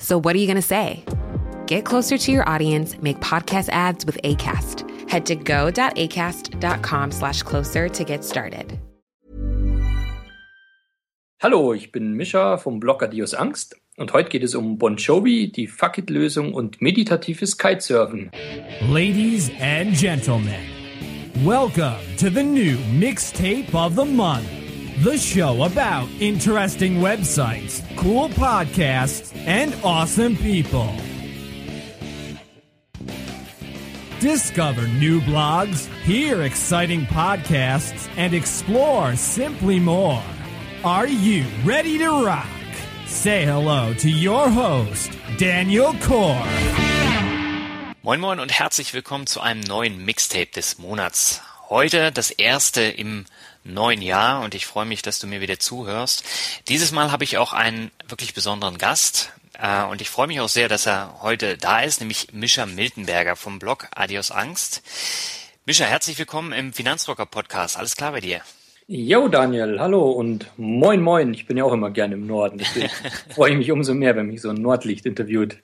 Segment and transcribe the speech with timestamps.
[0.00, 1.04] So, what are you going to say?
[1.66, 5.08] Get closer to your audience, make podcast ads with ACAST.
[5.08, 8.78] Head to go.acast.com slash closer to get started.
[11.42, 15.50] Hallo, ich bin Mischa vom Blog Adios Angst und heute geht es um Bon Jovi,
[15.50, 18.30] die Fuck It-Lösung und meditatives Kitesurfen.
[18.90, 20.66] Ladies and gentlemen,
[21.44, 24.59] welcome to the new mixtape of the month.
[25.02, 30.94] The show about interesting websites, cool podcasts, and awesome people.
[34.20, 40.22] Discover new blogs, hear exciting podcasts, and explore simply more.
[40.84, 42.46] Are you ready to rock?
[43.06, 46.44] Say hello to your host, Daniel Core.
[48.02, 51.40] Moin Moin und herzlich willkommen zu einem neuen Mixtape des Monats.
[51.70, 53.24] Heute das erste im
[53.64, 56.24] neuen Jahr und ich freue mich, dass du mir wieder zuhörst.
[56.68, 60.48] Dieses Mal habe ich auch einen wirklich besonderen Gast äh, und ich freue mich auch
[60.48, 64.82] sehr, dass er heute da ist, nämlich Mischa Miltenberger vom Blog Adios Angst.
[65.66, 67.76] Mischa, herzlich willkommen im Finanzrocker Podcast.
[67.76, 68.40] Alles klar bei dir?
[68.88, 71.32] Jo, Daniel, hallo und moin moin.
[71.32, 72.88] Ich bin ja auch immer gerne im Norden, deswegen
[73.34, 75.58] freue ich mich umso mehr, wenn mich so ein Nordlicht interviewt.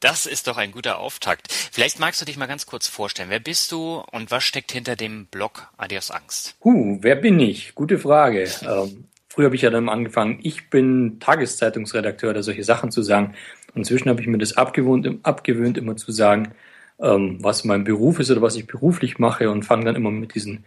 [0.00, 1.52] Das ist doch ein guter Auftakt.
[1.52, 3.28] Vielleicht magst du dich mal ganz kurz vorstellen.
[3.28, 6.56] Wer bist du und was steckt hinter dem Blog Adios Angst?
[6.64, 7.74] Huh, wer bin ich?
[7.74, 8.48] Gute Frage.
[8.62, 13.34] Ähm, früher habe ich ja dann angefangen, ich bin Tageszeitungsredakteur oder solche Sachen zu sagen.
[13.74, 16.54] inzwischen habe ich mir das abgewöhnt, abgewöhnt immer zu sagen,
[16.98, 20.34] ähm, was mein Beruf ist oder was ich beruflich mache und fange dann immer mit
[20.34, 20.64] diesen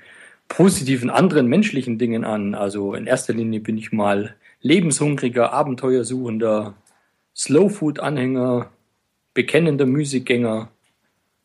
[0.47, 2.53] positiven anderen menschlichen Dingen an.
[2.53, 6.75] Also in erster Linie bin ich mal lebenshungriger, abenteuersuchender,
[7.35, 8.69] Slowfood-Anhänger,
[9.33, 10.69] bekennender Musikgänger,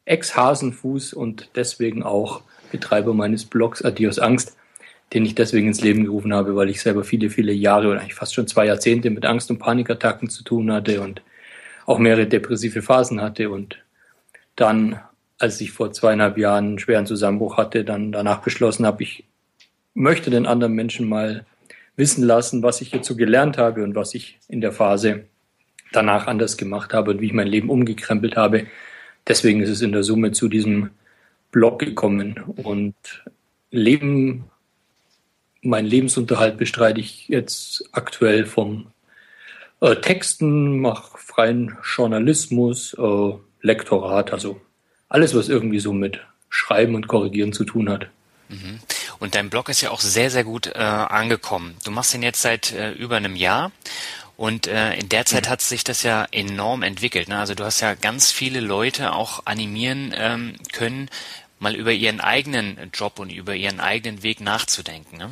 [0.05, 4.57] Ex-Hasenfuß und deswegen auch Betreiber meines Blogs Adios Angst,
[5.13, 8.15] den ich deswegen ins Leben gerufen habe, weil ich selber viele, viele Jahre oder eigentlich
[8.15, 11.23] fast schon zwei Jahrzehnte mit Angst- und Panikattacken zu tun hatte und
[11.87, 13.79] auch mehrere depressive Phasen hatte und
[14.57, 15.01] dann
[15.39, 19.25] als ich vor zweieinhalb Jahren einen schweren Zusammenbruch hatte, dann danach beschlossen habe, ich
[19.95, 21.47] möchte den anderen Menschen mal
[21.97, 25.25] wissen lassen, was ich hierzu gelernt habe und was ich in der Phase
[25.93, 28.67] danach anders gemacht habe und wie ich mein Leben umgekrempelt habe.
[29.27, 30.91] Deswegen ist es in der Summe zu diesem
[31.51, 32.95] Blog gekommen und
[33.71, 34.45] Leben,
[35.63, 38.87] mein Lebensunterhalt bestreite ich jetzt aktuell vom
[39.81, 44.61] äh, Texten, mache freien Journalismus, äh, Lektorat, also
[45.09, 48.09] alles, was irgendwie so mit Schreiben und Korrigieren zu tun hat.
[48.49, 48.79] Mhm.
[49.19, 51.75] Und dein Blog ist ja auch sehr, sehr gut äh, angekommen.
[51.85, 53.73] Du machst den jetzt seit äh, über einem Jahr
[54.39, 55.51] und äh, in der Zeit mhm.
[55.51, 57.29] hat sich das ja enorm entwickelt.
[57.29, 57.37] Ne?
[57.37, 61.11] Also du hast ja ganz viele Leute auch animieren ähm, können,
[61.59, 65.19] mal über ihren eigenen Job und über ihren eigenen Weg nachzudenken.
[65.19, 65.31] Ne?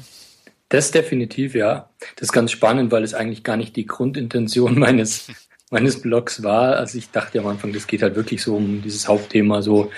[0.70, 1.88] Das definitiv, ja.
[2.16, 5.28] Das ist ganz spannend, weil es eigentlich gar nicht die Grundintention meines
[5.70, 6.76] meines Blogs war.
[6.76, 9.92] Also ich dachte am Anfang, das geht halt wirklich so um dieses Hauptthema, so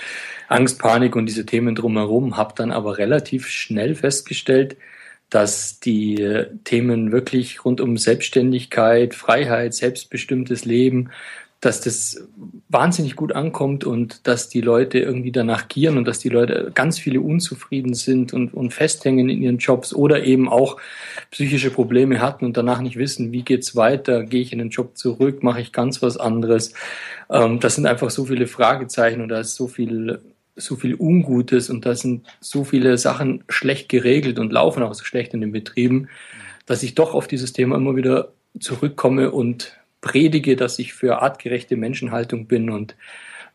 [0.48, 4.76] Angst, Panik und diese Themen drumherum, habe dann aber relativ schnell festgestellt,
[5.30, 11.10] dass die Themen wirklich rund um Selbstständigkeit, Freiheit, selbstbestimmtes Leben,
[11.60, 12.28] dass das
[12.68, 17.00] wahnsinnig gut ankommt und dass die Leute irgendwie danach gieren und dass die Leute ganz
[17.00, 20.76] viele unzufrieden sind und, und festhängen in ihren Jobs oder eben auch
[21.32, 24.96] psychische Probleme hatten und danach nicht wissen, wie geht's weiter, gehe ich in den Job
[24.96, 26.74] zurück, mache ich ganz was anderes.
[27.28, 30.20] Ähm, das sind einfach so viele Fragezeichen und da ist so viel
[30.58, 35.04] so viel Ungutes und da sind so viele Sachen schlecht geregelt und laufen auch so
[35.04, 36.08] schlecht in den Betrieben,
[36.66, 41.76] dass ich doch auf dieses Thema immer wieder zurückkomme und predige, dass ich für artgerechte
[41.76, 42.96] Menschenhaltung bin und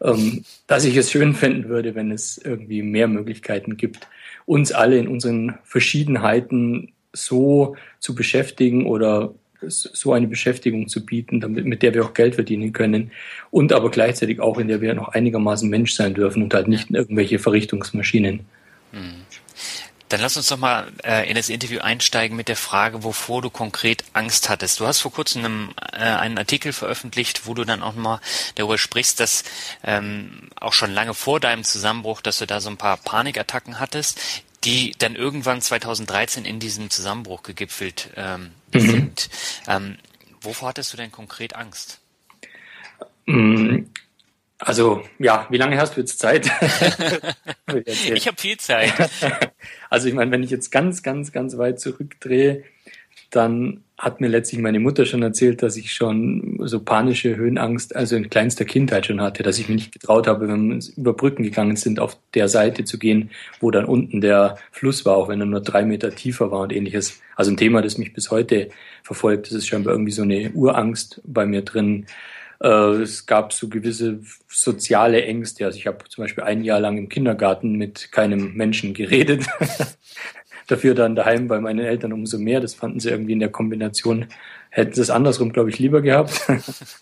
[0.01, 4.07] ähm, dass ich es schön finden würde, wenn es irgendwie mehr Möglichkeiten gibt,
[4.45, 9.33] uns alle in unseren Verschiedenheiten so zu beschäftigen oder
[9.67, 13.11] so eine Beschäftigung zu bieten, damit, mit der wir auch Geld verdienen können
[13.51, 16.91] und aber gleichzeitig auch, in der wir noch einigermaßen Mensch sein dürfen und halt nicht
[16.91, 18.41] irgendwelche Verrichtungsmaschinen.
[18.91, 19.23] Hm.
[20.13, 23.49] Dann lass uns doch mal äh, in das Interview einsteigen mit der Frage, wovor du
[23.49, 24.79] konkret Angst hattest.
[24.79, 28.21] Du hast vor kurzem einen, äh, einen Artikel veröffentlicht, wo du dann auch mal
[28.53, 29.43] darüber sprichst, dass
[29.83, 34.19] ähm, auch schon lange vor deinem Zusammenbruch, dass du da so ein paar Panikattacken hattest,
[34.63, 38.79] die dann irgendwann 2013 in diesem Zusammenbruch gegipfelt ähm, mhm.
[38.79, 39.29] sind.
[39.67, 39.97] Ähm,
[40.41, 41.99] wovor hattest du denn konkret Angst?
[43.25, 43.85] Mm,
[44.59, 46.49] Also ja, wie lange hast du jetzt Zeit?
[47.95, 48.93] ich habe viel Zeit.
[49.89, 52.63] Also ich meine, wenn ich jetzt ganz, ganz, ganz weit zurückdrehe,
[53.35, 58.15] dann hat mir letztlich meine Mutter schon erzählt, dass ich schon so panische Höhenangst, also
[58.15, 61.43] in kleinster Kindheit schon hatte, dass ich mich nicht getraut habe, wenn wir über Brücken
[61.43, 65.39] gegangen sind, auf der Seite zu gehen, wo dann unten der Fluss war, auch wenn
[65.39, 67.21] er nur drei Meter tiefer war und ähnliches.
[67.35, 68.69] Also ein Thema, das mich bis heute
[69.03, 69.47] verfolgt.
[69.47, 72.05] Das ist scheinbar irgendwie so eine Urangst bei mir drin.
[72.61, 72.67] Äh,
[73.01, 75.65] es gab so gewisse soziale Ängste.
[75.65, 79.45] Also ich habe zum Beispiel ein Jahr lang im Kindergarten mit keinem Menschen geredet.
[80.67, 82.59] Dafür dann daheim bei meinen Eltern umso mehr.
[82.59, 84.27] Das fanden sie irgendwie in der Kombination,
[84.69, 86.41] hätten sie es andersrum, glaube ich, lieber gehabt.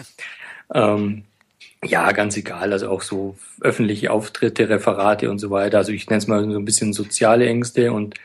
[0.73, 1.23] ähm,
[1.83, 2.73] ja, ganz egal.
[2.73, 5.79] Also auch so öffentliche Auftritte, Referate und so weiter.
[5.79, 8.15] Also ich nenne es mal so ein bisschen soziale Ängste und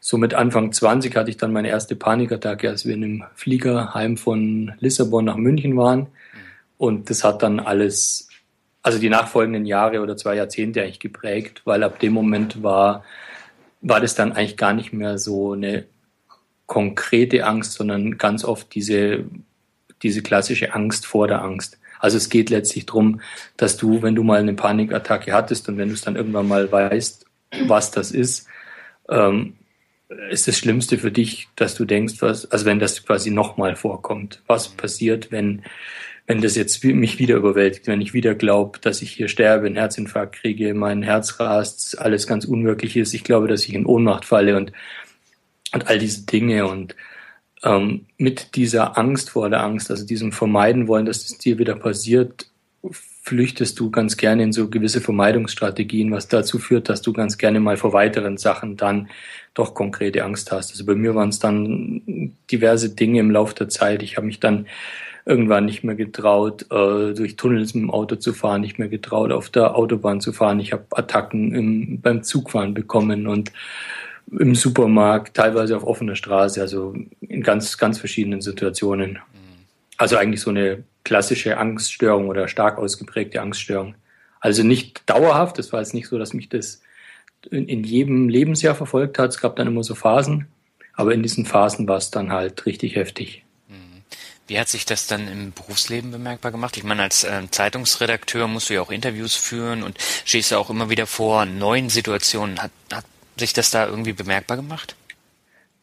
[0.00, 4.16] so mit Anfang 20 hatte ich dann meine erste Panikattacke, als wir in einem Fliegerheim
[4.16, 6.06] von Lissabon nach München waren.
[6.76, 8.28] Und das hat dann alles,
[8.82, 13.04] also die nachfolgenden Jahre oder zwei Jahrzehnte eigentlich geprägt, weil ab dem Moment war,
[13.80, 15.84] war das dann eigentlich gar nicht mehr so eine
[16.66, 19.24] konkrete Angst, sondern ganz oft diese,
[20.02, 21.78] diese klassische Angst vor der Angst.
[21.98, 23.20] Also es geht letztlich darum,
[23.56, 26.70] dass du, wenn du mal eine Panikattacke hattest und wenn du es dann irgendwann mal
[26.70, 27.26] weißt,
[27.66, 28.46] was das ist,
[29.08, 29.54] ähm,
[30.30, 34.42] ist das Schlimmste für dich, dass du denkst, was, also wenn das quasi nochmal vorkommt,
[34.46, 35.62] was passiert, wenn
[36.28, 39.76] wenn das jetzt mich wieder überwältigt, wenn ich wieder glaube, dass ich hier sterbe, einen
[39.76, 44.26] Herzinfarkt kriege, mein Herz rast, alles ganz unwirklich ist, ich glaube, dass ich in Ohnmacht
[44.26, 44.72] falle und,
[45.72, 46.94] und all diese Dinge und
[47.64, 51.76] ähm, mit dieser Angst vor der Angst, also diesem Vermeiden wollen, dass es dir wieder
[51.76, 52.50] passiert,
[52.92, 57.58] flüchtest du ganz gerne in so gewisse Vermeidungsstrategien, was dazu führt, dass du ganz gerne
[57.58, 59.08] mal vor weiteren Sachen dann
[59.54, 60.72] doch konkrete Angst hast.
[60.72, 64.02] Also bei mir waren es dann diverse Dinge im Laufe der Zeit.
[64.02, 64.66] Ich habe mich dann
[65.28, 69.30] irgendwann nicht mehr getraut, äh, durch Tunnels mit dem Auto zu fahren, nicht mehr getraut,
[69.30, 70.58] auf der Autobahn zu fahren.
[70.58, 73.52] Ich habe Attacken im, beim Zugfahren bekommen und
[74.32, 79.18] im Supermarkt, teilweise auf offener Straße, also in ganz, ganz verschiedenen Situationen.
[79.98, 83.96] Also eigentlich so eine klassische Angststörung oder stark ausgeprägte Angststörung.
[84.40, 86.80] Also nicht dauerhaft, das war jetzt nicht so, dass mich das
[87.50, 89.30] in, in jedem Lebensjahr verfolgt hat.
[89.30, 90.46] Es gab dann immer so Phasen,
[90.94, 93.44] aber in diesen Phasen war es dann halt richtig heftig.
[94.48, 96.78] Wie hat sich das dann im Berufsleben bemerkbar gemacht?
[96.78, 100.70] Ich meine, als äh, Zeitungsredakteur musst du ja auch Interviews führen und stehst ja auch
[100.70, 102.58] immer wieder vor neuen Situationen.
[102.58, 103.04] Hat, hat
[103.36, 104.96] sich das da irgendwie bemerkbar gemacht?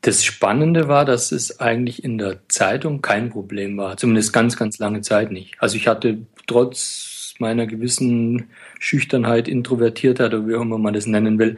[0.02, 3.98] Das Spannende war, dass es eigentlich in der Zeitung kein Problem war.
[3.98, 5.56] Zumindest ganz, ganz lange Zeit nicht.
[5.60, 11.38] Also ich hatte trotz meiner gewissen Schüchternheit, Introvertiertheit oder wie auch immer man das nennen
[11.38, 11.58] will,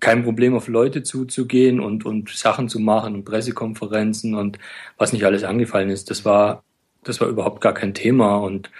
[0.00, 4.58] kein Problem, auf Leute zuzugehen und, und Sachen zu machen und Pressekonferenzen und
[4.98, 6.10] was nicht alles angefallen ist.
[6.10, 6.64] Das war,
[7.04, 8.70] das war überhaupt gar kein Thema und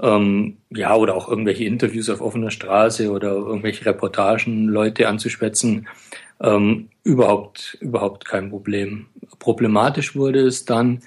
[0.00, 5.88] ähm, ja, oder auch irgendwelche Interviews auf offener Straße oder irgendwelche Reportagen, Leute anzuschwätzen,
[6.40, 9.06] ähm, überhaupt, überhaupt kein Problem.
[9.38, 11.00] Problematisch wurde es dann,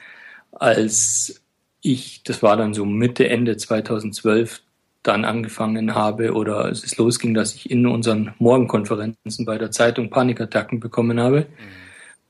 [0.52, 1.42] als
[1.82, 4.62] ich, das war dann so Mitte, Ende 2012,
[5.06, 10.10] dann angefangen habe oder es ist losging, dass ich in unseren Morgenkonferenzen bei der Zeitung
[10.10, 11.42] Panikattacken bekommen habe.
[11.42, 11.46] Mhm.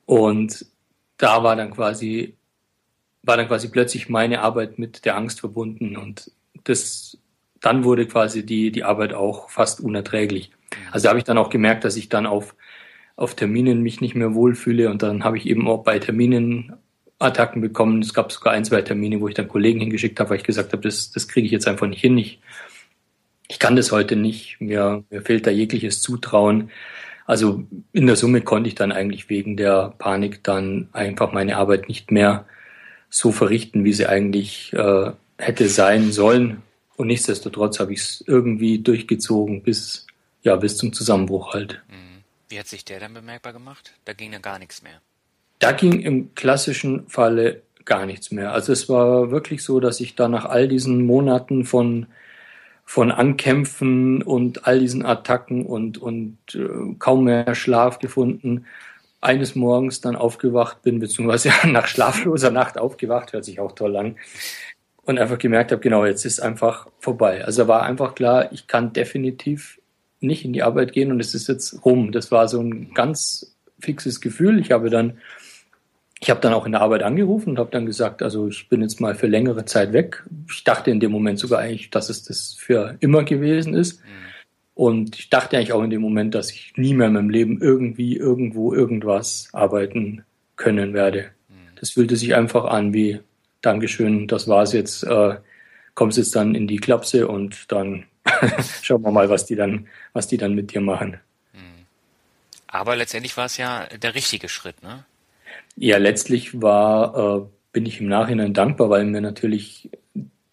[0.06, 0.66] Und
[1.18, 2.36] da war dann quasi,
[3.24, 6.31] war dann quasi plötzlich meine Arbeit mit der Angst verbunden und
[6.66, 7.18] das,
[7.62, 10.50] dann wurde quasi die, die Arbeit auch fast unerträglich.
[10.50, 10.78] Mhm.
[10.92, 12.56] Also habe ich dann auch gemerkt, dass ich dann auf,
[13.16, 16.73] auf Terminen mich nicht mehr wohlfühle und dann habe ich eben auch bei Terminen
[17.19, 18.02] Attacken bekommen.
[18.02, 20.74] Es gab sogar ein, zwei Termine, wo ich dann Kollegen hingeschickt habe, weil ich gesagt
[20.74, 22.18] habe, das, das kriege ich jetzt einfach nicht hin.
[22.18, 22.40] Ich,
[23.48, 24.60] ich kann das heute nicht.
[24.60, 26.72] Mir, mir fehlt da jegliches Zutrauen.
[27.26, 31.88] Also in der Summe konnte ich dann eigentlich wegen der Panik dann einfach meine Arbeit
[31.88, 32.45] nicht mehr
[33.10, 36.62] so verrichten, wie sie eigentlich äh, hätte sein sollen.
[36.98, 40.06] Und nichtsdestotrotz habe ich es irgendwie durchgezogen bis,
[40.44, 41.81] ja, bis zum Zusammenbruch halt.
[41.90, 42.24] Mhm.
[42.50, 43.94] Wie hat sich der dann bemerkbar gemacht?
[44.06, 45.02] Da ging ja gar nichts mehr.
[45.59, 48.52] Da ging im klassischen Falle gar nichts mehr.
[48.52, 52.07] Also es war wirklich so, dass ich da nach all diesen Monaten von
[52.88, 58.68] von Ankämpfen und all diesen Attacken und, und äh, kaum mehr Schlaf gefunden,
[59.21, 64.16] eines Morgens dann aufgewacht bin, beziehungsweise nach schlafloser Nacht aufgewacht, hört sich auch toll an,
[65.06, 67.45] und einfach gemerkt habe, genau, jetzt ist einfach vorbei.
[67.45, 69.80] Also war einfach klar, ich kann definitiv
[70.19, 72.12] nicht in die Arbeit gehen und es ist jetzt rum.
[72.12, 74.59] Das war so ein ganz fixes Gefühl.
[74.59, 75.19] Ich habe dann
[76.19, 78.81] ich habe dann auch in der Arbeit angerufen und habe dann gesagt, also ich bin
[78.81, 80.24] jetzt mal für längere Zeit weg.
[80.50, 84.02] Ich dachte in dem Moment sogar eigentlich, dass es das für immer gewesen ist.
[84.02, 84.10] Mhm.
[84.76, 87.62] Und ich dachte eigentlich auch in dem Moment, dass ich nie mehr in meinem Leben
[87.62, 90.24] irgendwie, irgendwo, irgendwas arbeiten
[90.56, 91.31] können werde.
[91.50, 91.76] Mhm.
[91.80, 93.19] Das fühlte sich einfach an wie
[93.62, 95.04] Dankeschön, das war's jetzt.
[95.04, 95.36] Äh,
[95.95, 98.06] kommst jetzt dann in die Klapse und dann
[98.81, 101.19] schauen wir mal, was die dann, was die dann mit dir machen.
[101.54, 101.86] Mhm.
[102.68, 105.06] Aber letztendlich war es ja der richtige Schritt, ne?
[105.76, 109.90] Ja, letztlich war, äh, bin ich im Nachhinein dankbar, weil mir natürlich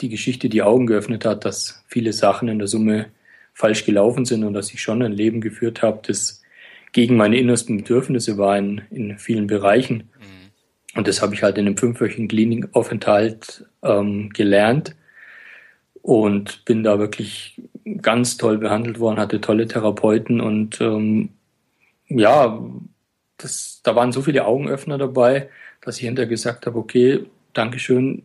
[0.00, 3.06] die Geschichte die Augen geöffnet hat, dass viele Sachen in der Summe
[3.54, 6.42] falsch gelaufen sind und dass ich schon ein Leben geführt habe, das
[6.92, 9.96] gegen meine innersten Bedürfnisse war in, in vielen Bereichen.
[10.18, 10.98] Mhm.
[10.98, 14.94] Und das habe ich halt in einem fünfwöchigen Klinikaufenthalt ähm, gelernt
[16.02, 17.60] und bin da wirklich
[18.02, 21.30] ganz toll behandelt worden, hatte tolle Therapeuten und ähm,
[22.08, 22.62] ja,
[23.42, 25.48] das, da waren so viele Augenöffner dabei,
[25.80, 28.22] dass ich hinterher gesagt habe, okay, Dankeschön,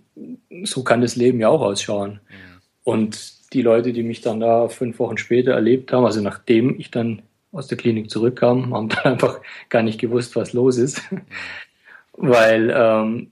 [0.63, 2.21] so kann das Leben ja auch ausschauen.
[2.29, 2.61] Mhm.
[2.83, 6.91] Und die Leute, die mich dann da fünf Wochen später erlebt haben, also nachdem ich
[6.91, 7.21] dann
[7.51, 11.11] aus der Klinik zurückkam, haben dann einfach gar nicht gewusst, was los ist.
[11.11, 11.21] Mhm.
[12.13, 13.27] Weil ähm,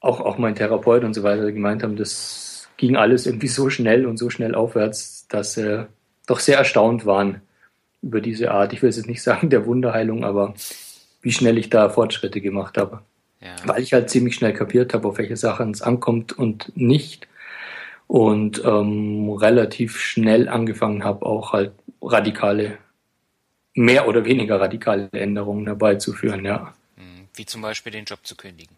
[0.00, 4.06] auch, auch mein Therapeut und so weiter gemeint haben, das ging alles irgendwie so schnell
[4.06, 5.86] und so schnell aufwärts, dass sie äh,
[6.26, 7.40] doch sehr erstaunt waren
[8.02, 10.54] über diese Art, ich will jetzt nicht sagen der Wunderheilung, aber
[11.22, 13.00] wie schnell ich da Fortschritte gemacht habe.
[13.40, 13.56] Ja.
[13.64, 17.28] Weil ich halt ziemlich schnell kapiert habe, auf welche Sachen es ankommt und nicht.
[18.06, 22.78] Und ähm, relativ schnell angefangen habe, auch halt radikale,
[23.74, 26.74] mehr oder weniger radikale Änderungen herbeizuführen, ja.
[26.96, 27.28] Mhm.
[27.34, 28.76] Wie zum Beispiel den Job zu kündigen.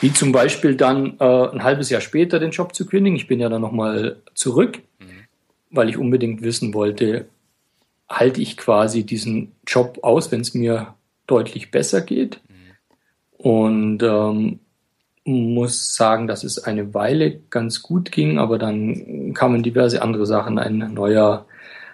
[0.00, 3.16] Wie zum Beispiel dann äh, ein halbes Jahr später den Job zu kündigen.
[3.16, 5.26] Ich bin ja dann nochmal zurück, mhm.
[5.70, 7.26] weil ich unbedingt wissen wollte,
[8.12, 10.94] halte ich quasi diesen Job aus, wenn es mir
[11.26, 12.40] deutlich besser geht.
[13.38, 14.60] Und ähm,
[15.24, 20.58] muss sagen, dass es eine Weile ganz gut ging, aber dann kamen diverse andere Sachen.
[20.58, 21.46] Ein neuer,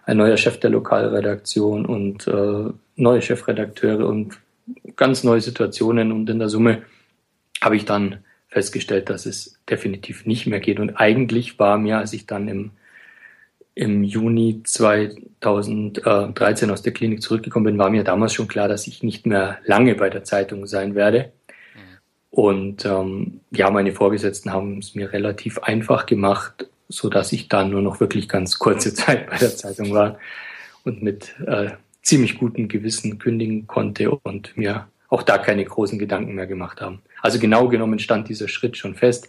[0.04, 4.38] ein neuer Chef der Lokalredaktion und äh, neue Chefredakteure und
[4.96, 6.10] ganz neue Situationen.
[6.10, 6.82] Und in der Summe
[7.60, 10.80] habe ich dann festgestellt, dass es definitiv nicht mehr geht.
[10.80, 12.70] Und eigentlich war mir, als ich dann im
[13.78, 19.04] im Juni 2013 aus der Klinik zurückgekommen bin, war mir damals schon klar, dass ich
[19.04, 21.32] nicht mehr lange bei der Zeitung sein werde.
[22.30, 27.70] Und ähm, ja, meine Vorgesetzten haben es mir relativ einfach gemacht, so dass ich dann
[27.70, 30.18] nur noch wirklich ganz kurze Zeit bei der Zeitung war
[30.82, 31.70] und mit äh,
[32.02, 37.00] ziemlich gutem Gewissen kündigen konnte und mir auch da keine großen Gedanken mehr gemacht haben.
[37.22, 39.28] Also genau genommen stand dieser Schritt schon fest.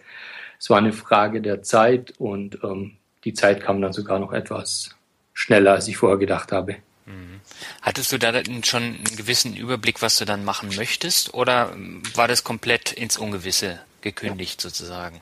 [0.57, 2.93] Es war eine Frage der Zeit und ähm,
[3.25, 4.95] die Zeit kam dann sogar noch etwas
[5.33, 6.77] schneller, als ich vorher gedacht habe.
[7.05, 7.41] Mhm.
[7.81, 8.33] Hattest du da
[8.63, 11.75] schon einen gewissen Überblick, was du dann machen möchtest, oder
[12.15, 15.21] war das komplett ins Ungewisse gekündigt sozusagen?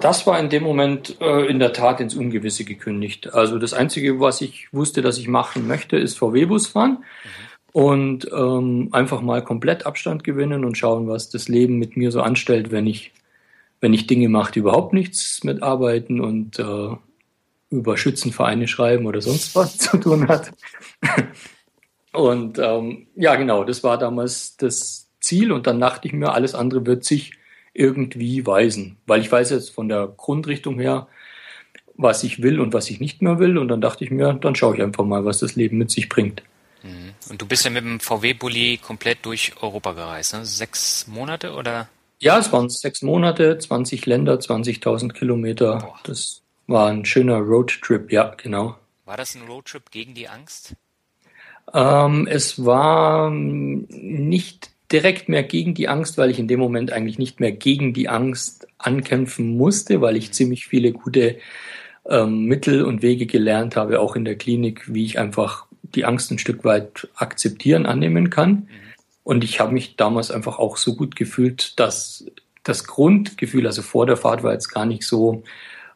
[0.00, 3.32] Das war in dem Moment äh, in der Tat ins Ungewisse gekündigt.
[3.32, 7.80] Also das Einzige, was ich wusste, dass ich machen möchte, ist VW-Bus fahren mhm.
[7.80, 12.20] und ähm, einfach mal komplett Abstand gewinnen und schauen, was das Leben mit mir so
[12.20, 13.12] anstellt, wenn ich,
[13.80, 16.96] wenn ich Dinge mache, die überhaupt nichts mit Arbeiten und äh,
[17.70, 20.52] über Schützenvereine schreiben oder sonst was zu tun hat.
[22.12, 26.54] Und ähm, ja, genau, das war damals das Ziel und dann dachte ich mir, alles
[26.54, 27.32] andere wird sich
[27.74, 31.06] irgendwie weisen, weil ich weiß jetzt von der Grundrichtung her,
[31.94, 34.54] was ich will und was ich nicht mehr will und dann dachte ich mir, dann
[34.54, 36.42] schaue ich einfach mal, was das Leben mit sich bringt.
[36.82, 37.14] Mhm.
[37.28, 40.44] Und du bist ja mit dem VW-Bulli komplett durch Europa gereist, ne?
[40.44, 41.88] Sechs Monate oder?
[42.20, 45.78] Ja, es waren sechs Monate, 20 Länder, 20.000 Kilometer.
[45.78, 46.00] Boah.
[46.04, 48.76] Das war ein schöner Roadtrip, ja, genau.
[49.04, 50.76] War das ein Roadtrip gegen die Angst?
[51.74, 57.18] Ähm, es war nicht direkt mehr gegen die Angst, weil ich in dem Moment eigentlich
[57.18, 61.38] nicht mehr gegen die Angst ankämpfen musste, weil ich ziemlich viele gute
[62.08, 66.30] ähm, Mittel und Wege gelernt habe, auch in der Klinik, wie ich einfach die Angst
[66.30, 68.50] ein Stück weit akzeptieren, annehmen kann.
[68.50, 68.68] Mhm.
[69.24, 72.26] Und ich habe mich damals einfach auch so gut gefühlt, dass
[72.62, 75.42] das Grundgefühl, also vor der Fahrt war jetzt gar nicht so,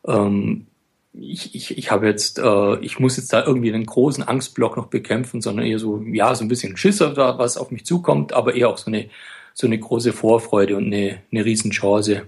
[0.06, 0.66] ähm,
[1.14, 4.86] ich, ich, ich habe jetzt, äh, ich muss jetzt da irgendwie einen großen Angstblock noch
[4.86, 8.68] bekämpfen, sondern eher so, ja, so ein bisschen Schiss, was auf mich zukommt, aber eher
[8.68, 9.08] auch so eine,
[9.54, 12.22] so eine große Vorfreude und eine, eine Riesenchance,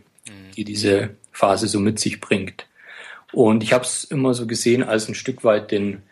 [0.57, 0.66] die mhm.
[0.66, 2.66] diese Phase so mit sich bringt.
[3.33, 6.02] Und ich habe es immer so gesehen als ein Stück weit den,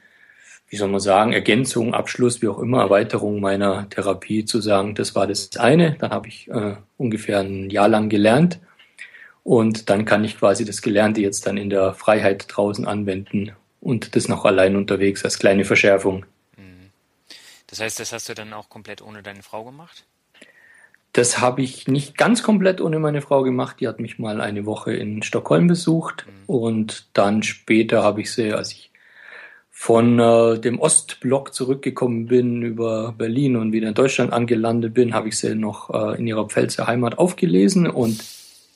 [0.68, 5.14] wie soll man sagen, Ergänzung, Abschluss, wie auch immer, Erweiterung meiner Therapie zu sagen, das
[5.14, 5.96] war das eine.
[6.00, 8.58] Dann habe ich äh, ungefähr ein Jahr lang gelernt
[9.44, 14.14] und dann kann ich quasi das Gelernte jetzt dann in der Freiheit draußen anwenden und
[14.14, 16.24] das noch allein unterwegs als kleine Verschärfung.
[16.56, 16.90] Mhm.
[17.66, 20.04] Das heißt, das hast du dann auch komplett ohne deine Frau gemacht?
[21.12, 23.80] Das habe ich nicht ganz komplett ohne meine Frau gemacht.
[23.80, 26.54] Die hat mich mal eine Woche in Stockholm besucht mhm.
[26.54, 28.90] und dann später habe ich sie, als ich
[29.70, 35.28] von äh, dem Ostblock zurückgekommen bin über Berlin und wieder in Deutschland angelandet bin, habe
[35.28, 38.22] ich sie noch äh, in ihrer Pfälzer Heimat aufgelesen und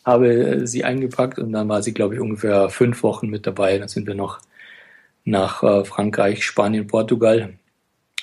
[0.07, 3.77] habe sie eingepackt und dann war sie, glaube ich, ungefähr fünf Wochen mit dabei.
[3.77, 4.39] Dann sind wir noch
[5.25, 7.55] nach äh, Frankreich, Spanien, Portugal.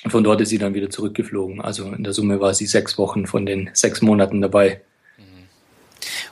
[0.02, 1.60] Und von dort ist sie dann wieder zurückgeflogen.
[1.60, 4.80] Also in der Summe war sie sechs Wochen von den sechs Monaten dabei.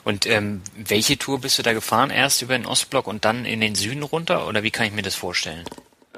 [0.05, 2.11] Und ähm, welche Tour bist du da gefahren?
[2.11, 4.49] Erst über den Ostblock und dann in den Süden runter?
[4.49, 5.65] Oder wie kann ich mir das vorstellen?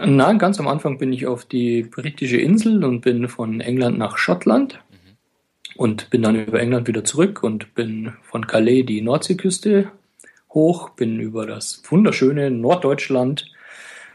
[0.02, 4.16] Nein, ganz am Anfang bin ich auf die britische Insel und bin von England nach
[4.16, 4.83] Schottland mhm.
[5.76, 9.90] Und bin dann über England wieder zurück und bin von Calais die Nordseeküste
[10.50, 13.50] hoch, bin über das wunderschöne Norddeutschland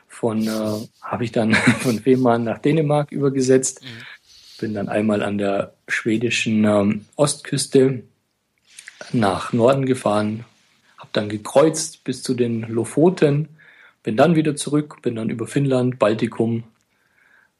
[0.07, 3.87] von, äh, habe ich dann von Fehmarn nach Dänemark übergesetzt, mhm.
[4.59, 8.03] bin dann einmal an der schwedischen ähm, Ostküste
[9.13, 10.45] nach Norden gefahren,
[10.97, 13.49] habe dann gekreuzt bis zu den Lofoten,
[14.03, 16.63] bin dann wieder zurück, bin dann über Finnland, Baltikum,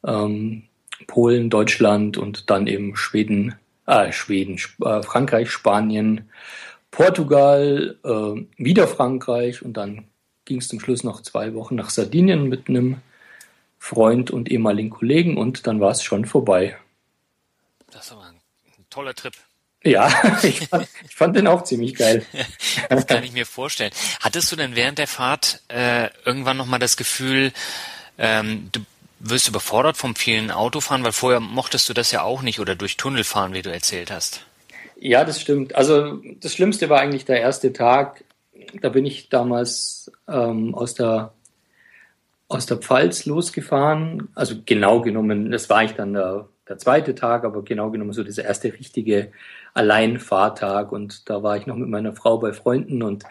[0.04, 0.64] ähm,
[1.06, 3.54] Polen, Deutschland und dann eben Schweden,
[3.90, 6.30] äh, Schweden, äh, Frankreich, Spanien,
[6.90, 10.06] Portugal, äh, wieder Frankreich und dann
[10.44, 13.00] ging es zum Schluss noch zwei Wochen nach Sardinien mit einem
[13.78, 16.76] Freund und ehemaligen Kollegen und dann war es schon vorbei.
[17.90, 18.40] Das aber ein
[18.90, 19.34] toller Trip.
[19.82, 20.08] Ja,
[20.42, 22.24] ich fand, ich fand den auch ziemlich geil.
[22.88, 23.92] das kann ich mir vorstellen.
[24.20, 27.52] Hattest du denn während der Fahrt äh, irgendwann nochmal das Gefühl,
[28.18, 28.80] ähm, du
[29.20, 32.96] wirst überfordert vom vielen Autofahren, weil vorher mochtest du das ja auch nicht oder durch
[32.96, 34.44] Tunnel fahren, wie du erzählt hast?
[34.96, 35.74] Ja, das stimmt.
[35.74, 38.24] Also das Schlimmste war eigentlich der erste Tag.
[38.80, 41.32] Da bin ich damals ähm, aus der
[42.48, 44.28] aus der Pfalz losgefahren.
[44.34, 48.24] Also genau genommen, das war eigentlich dann der, der zweite Tag, aber genau genommen so
[48.24, 49.30] dieser erste richtige
[49.72, 53.24] Alleinfahrtag und da war ich noch mit meiner Frau bei Freunden und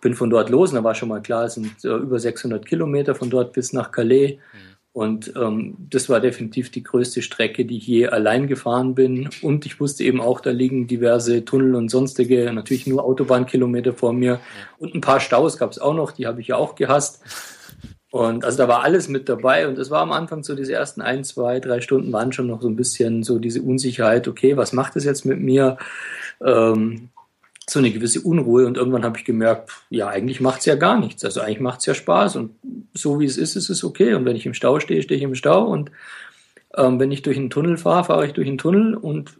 [0.00, 2.66] bin von dort los und da war schon mal klar, es sind äh, über 600
[2.66, 4.67] Kilometer von dort bis nach Calais mhm.
[4.98, 9.30] Und ähm, das war definitiv die größte Strecke, die ich je allein gefahren bin.
[9.42, 14.12] Und ich wusste eben auch, da liegen diverse Tunnel und sonstige, natürlich nur Autobahnkilometer vor
[14.12, 14.40] mir.
[14.80, 17.22] Und ein paar Staus gab es auch noch, die habe ich ja auch gehasst.
[18.10, 19.68] Und also da war alles mit dabei.
[19.68, 22.60] Und es war am Anfang so diese ersten ein, zwei, drei Stunden waren schon noch
[22.60, 25.78] so ein bisschen so diese Unsicherheit, okay, was macht es jetzt mit mir?
[26.44, 27.10] Ähm,
[27.70, 30.98] so eine gewisse Unruhe und irgendwann habe ich gemerkt, ja, eigentlich macht es ja gar
[30.98, 31.24] nichts.
[31.24, 32.52] Also eigentlich macht es ja Spaß und
[32.94, 34.14] so wie es ist, ist es okay.
[34.14, 35.90] Und wenn ich im Stau stehe, stehe ich im Stau und
[36.76, 39.38] ähm, wenn ich durch einen Tunnel fahre, fahre ich durch einen Tunnel und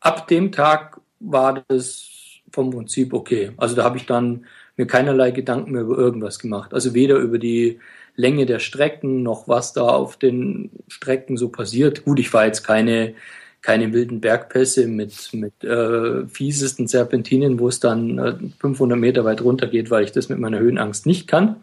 [0.00, 2.08] ab dem Tag war das
[2.52, 3.52] vom Prinzip okay.
[3.56, 6.72] Also da habe ich dann mir keinerlei Gedanken mehr über irgendwas gemacht.
[6.72, 7.80] Also weder über die
[8.14, 12.04] Länge der Strecken noch was da auf den Strecken so passiert.
[12.04, 13.14] Gut, ich fahre jetzt keine,
[13.62, 19.42] keine wilden Bergpässe mit, mit äh, fiesesten Serpentinen, wo es dann äh, 500 Meter weit
[19.42, 21.48] runter geht, weil ich das mit meiner Höhenangst nicht kann.
[21.48, 21.56] Mhm.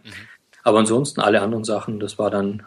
[0.64, 2.64] Aber ansonsten alle anderen Sachen, das war dann,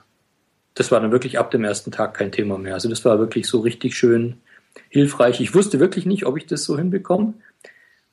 [0.75, 2.75] das war dann wirklich ab dem ersten Tag kein Thema mehr.
[2.75, 4.37] Also das war wirklich so richtig schön
[4.89, 5.41] hilfreich.
[5.41, 7.35] Ich wusste wirklich nicht, ob ich das so hinbekomme.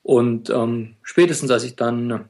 [0.03, 2.25] Und ähm, spätestens als ich dann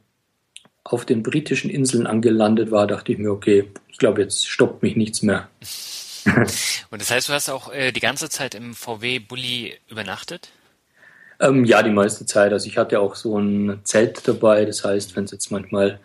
[0.84, 4.96] auf den britischen Inseln angelandet war, dachte ich mir, okay, ich glaube, jetzt stoppt mich
[4.96, 5.50] nichts mehr.
[6.90, 10.50] Und das heißt, du hast auch äh, die ganze Zeit im VW Bulli übernachtet?
[11.40, 12.54] Ähm, ja, die meiste Zeit.
[12.54, 14.66] Also ich hatte auch so ein Zelt dabei.
[14.66, 16.00] Das heißt, wenn es jetzt manchmal,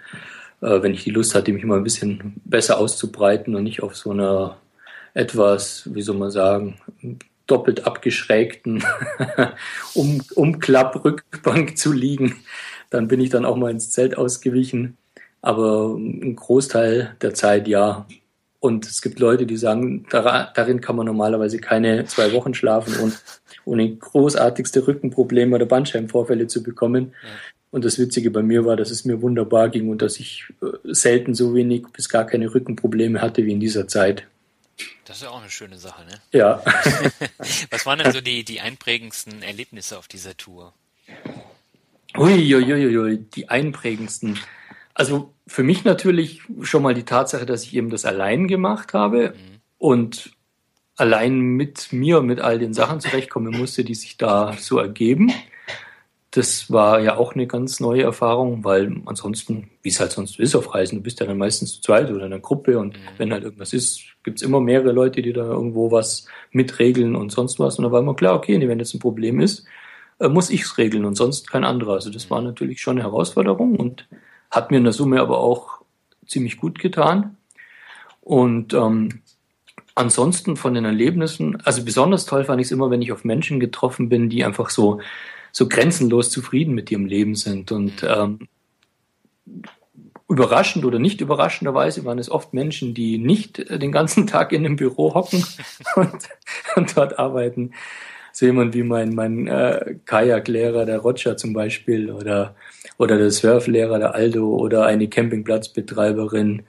[0.60, 3.96] äh, wenn ich die Lust hatte, mich mal ein bisschen besser auszubreiten und nicht auf
[3.96, 4.56] so einer
[5.14, 6.78] etwas, wie soll man sagen,
[7.46, 8.84] doppelt abgeschrägten
[9.94, 12.36] um Umklapprückbank zu liegen.
[12.90, 14.96] Dann bin ich dann auch mal ins Zelt ausgewichen.
[15.42, 18.06] Aber ein Großteil der Zeit ja.
[18.60, 23.18] Und es gibt Leute, die sagen, darin kann man normalerweise keine zwei Wochen schlafen und
[23.64, 27.14] ohne großartigste Rückenprobleme oder Bandscheibenvorfälle zu bekommen.
[27.22, 27.28] Ja.
[27.70, 30.66] Und das Witzige bei mir war, dass es mir wunderbar ging und dass ich äh,
[30.84, 34.26] selten so wenig bis gar keine Rückenprobleme hatte wie in dieser Zeit.
[35.04, 36.20] Das ist ja auch eine schöne Sache, ne?
[36.32, 36.62] Ja.
[37.70, 40.74] Was waren denn so die, die einprägendsten Erlebnisse auf dieser Tour?
[42.16, 44.38] Uiuiuiui, ui, ui, die einprägendsten.
[44.94, 49.34] Also für mich natürlich schon mal die Tatsache, dass ich eben das allein gemacht habe
[49.34, 49.60] mhm.
[49.78, 50.30] und
[50.94, 55.32] allein mit mir, mit all den Sachen zurechtkommen musste, die sich da so ergeben.
[56.30, 60.54] Das war ja auch eine ganz neue Erfahrung, weil ansonsten, wie es halt sonst ist
[60.54, 63.02] auf Reisen, du bist ja dann meistens zu zweit oder in einer Gruppe und mhm.
[63.18, 67.58] wenn halt irgendwas ist, gibt's immer mehrere Leute, die da irgendwo was mitregeln und sonst
[67.58, 67.76] was.
[67.76, 69.64] Und da war immer klar, okay, wenn jetzt ein Problem ist,
[70.20, 71.94] äh, muss ich's regeln und sonst kein anderer.
[71.94, 74.06] Also das war natürlich schon eine Herausforderung und
[74.50, 75.80] hat mir in der Summe aber auch
[76.26, 77.36] ziemlich gut getan.
[78.20, 79.22] Und ähm,
[79.94, 83.60] ansonsten von den Erlebnissen, also besonders toll fand ich es immer, wenn ich auf Menschen
[83.60, 85.00] getroffen bin, die einfach so
[85.52, 87.72] so grenzenlos zufrieden mit ihrem Leben sind.
[87.72, 88.48] Und ähm,
[90.28, 94.76] überraschend oder nicht überraschenderweise waren es oft Menschen, die nicht den ganzen Tag in einem
[94.76, 95.44] Büro hocken
[95.96, 96.28] und,
[96.76, 97.72] und dort arbeiten,
[98.40, 102.54] so jemand wie mein, mein äh, Kajaklehrer, der Roger zum Beispiel, oder,
[102.96, 106.62] oder der Surflehrer, der Aldo, oder eine Campingplatzbetreiberin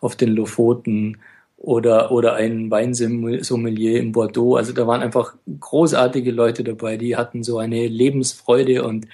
[0.00, 1.18] auf den Lofoten
[1.56, 4.54] oder, oder ein Weinsommelier in Bordeaux.
[4.54, 9.08] Also da waren einfach großartige Leute dabei, die hatten so eine Lebensfreude und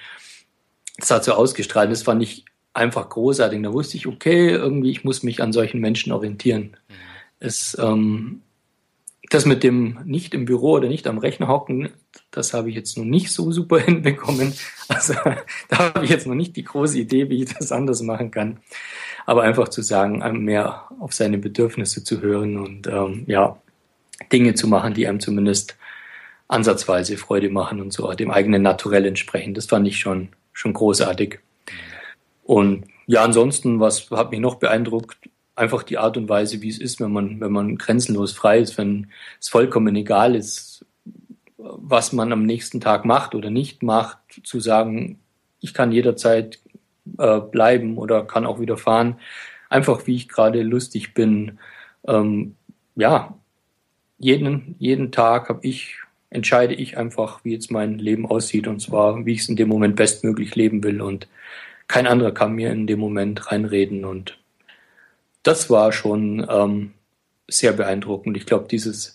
[0.98, 1.90] es hat so ausgestrahlt.
[1.90, 2.44] Das fand ich
[2.75, 3.62] einfach großartig.
[3.62, 6.77] Da wusste ich, okay, irgendwie, ich muss mich an solchen Menschen orientieren.
[6.88, 6.94] Mhm.
[7.40, 8.42] Es, ähm,
[9.31, 11.91] das mit dem nicht im Büro oder nicht am Rechner hocken,
[12.31, 14.53] das habe ich jetzt noch nicht so super hinbekommen.
[14.89, 15.15] Also
[15.69, 18.61] da habe ich jetzt noch nicht die große Idee, wie ich das anders machen kann.
[19.25, 23.57] Aber einfach zu sagen, mehr auf seine Bedürfnisse zu hören und ähm, ja,
[24.33, 25.77] Dinge zu machen, die einem zumindest
[26.49, 29.55] ansatzweise Freude machen und so dem eigenen Naturell entsprechen.
[29.55, 31.39] Das fand ich schon, schon großartig.
[32.45, 35.17] Und ja, ansonsten, was hat mich noch beeindruckt?
[35.55, 38.79] Einfach die Art und Weise, wie es ist, wenn man, wenn man grenzenlos frei ist,
[38.79, 39.09] wenn
[39.41, 40.87] es vollkommen egal ist,
[41.59, 45.21] was man am nächsten Tag macht oder nicht macht, zu sagen,
[45.61, 46.59] ich kann jederzeit
[47.19, 49.19] äh, bleiben oder kann auch wieder fahren.
[49.69, 51.59] Einfach wie ich gerade lustig bin.
[52.07, 52.57] Ähm,
[52.97, 53.35] ja,
[54.19, 55.97] jeden, jeden Tag habe ich,
[56.31, 59.69] entscheide ich einfach, wie jetzt mein Leben aussieht und zwar, wie ich es in dem
[59.69, 61.29] Moment bestmöglich leben will und
[61.88, 64.38] kein anderer kann mir in dem Moment reinreden und
[65.42, 66.92] das war schon ähm,
[67.48, 68.37] sehr beeindruckend.
[68.37, 69.14] Ich glaube, dieses,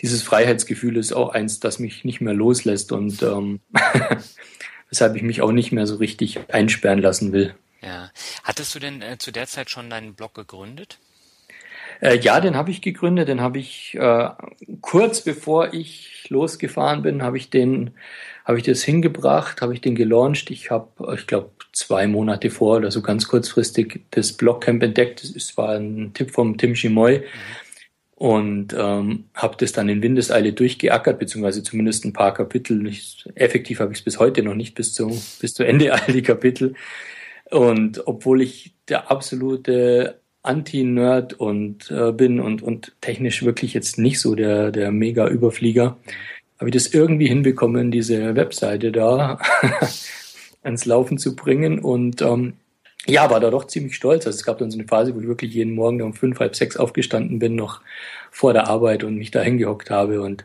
[0.00, 3.60] dieses Freiheitsgefühl ist auch eins, das mich nicht mehr loslässt und ähm,
[4.88, 7.54] weshalb ich mich auch nicht mehr so richtig einsperren lassen will.
[7.82, 8.10] Ja.
[8.42, 10.98] Hattest du denn äh, zu der Zeit schon deinen Blog gegründet?
[12.00, 13.28] Äh, ja, den habe ich gegründet.
[13.28, 14.28] Den habe ich äh,
[14.80, 17.90] kurz bevor ich losgefahren bin, habe ich den,
[18.44, 20.50] habe ich das hingebracht, habe ich den gelauncht.
[20.50, 25.22] Ich habe, ich glaube, zwei Monate vor oder so ganz kurzfristig das Blogcamp entdeckt.
[25.34, 27.18] Das war ein Tipp vom Tim Chimoy.
[27.18, 27.24] Mhm.
[28.14, 32.86] Und ähm, habe das dann in Windeseile durchgeackert, beziehungsweise zumindest ein paar Kapitel.
[32.86, 35.08] Ich, effektiv habe ich es bis heute noch nicht bis, zu,
[35.40, 36.74] bis zu Ende all die Kapitel.
[37.50, 44.20] Und obwohl ich der absolute Anti-Nerd und äh, bin und, und technisch wirklich jetzt nicht
[44.20, 45.96] so der, der Mega-Überflieger,
[46.58, 49.38] habe ich das irgendwie hinbekommen, diese Webseite da
[50.62, 52.54] ans Laufen zu bringen und ähm,
[53.06, 54.26] ja, war da doch ziemlich stolz.
[54.26, 56.54] Also es gab dann so eine Phase, wo ich wirklich jeden Morgen um fünf, halb
[56.54, 57.80] sechs aufgestanden bin, noch
[58.30, 60.20] vor der Arbeit und mich da hingehockt habe.
[60.20, 60.44] Und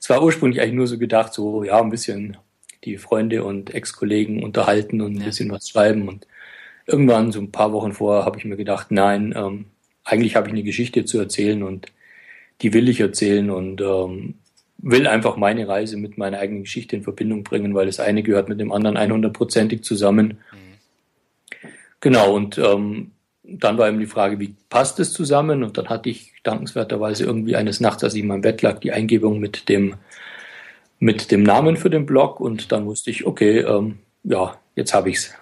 [0.00, 2.36] es war ursprünglich eigentlich nur so gedacht, so ja, ein bisschen
[2.84, 6.08] die Freunde und Ex-Kollegen unterhalten und ein bisschen was schreiben.
[6.08, 6.26] Und
[6.86, 9.66] irgendwann, so ein paar Wochen vorher, habe ich mir gedacht, nein, ähm,
[10.04, 11.86] eigentlich habe ich eine Geschichte zu erzählen und
[12.60, 14.34] die will ich erzählen und ähm,
[14.78, 18.48] will einfach meine Reise mit meiner eigenen Geschichte in Verbindung bringen, weil das eine gehört
[18.48, 20.38] mit dem anderen 100%ig zusammen.
[20.52, 21.58] Mhm.
[22.00, 25.62] Genau, und ähm, dann war eben die Frage, wie passt es zusammen?
[25.62, 28.92] Und dann hatte ich dankenswerterweise irgendwie eines Nachts, als ich in meinem Bett lag, die
[28.92, 29.96] Eingebung mit dem,
[30.98, 35.10] mit dem Namen für den Blog und dann wusste ich, okay, ähm, ja, jetzt habe
[35.10, 35.34] ich's.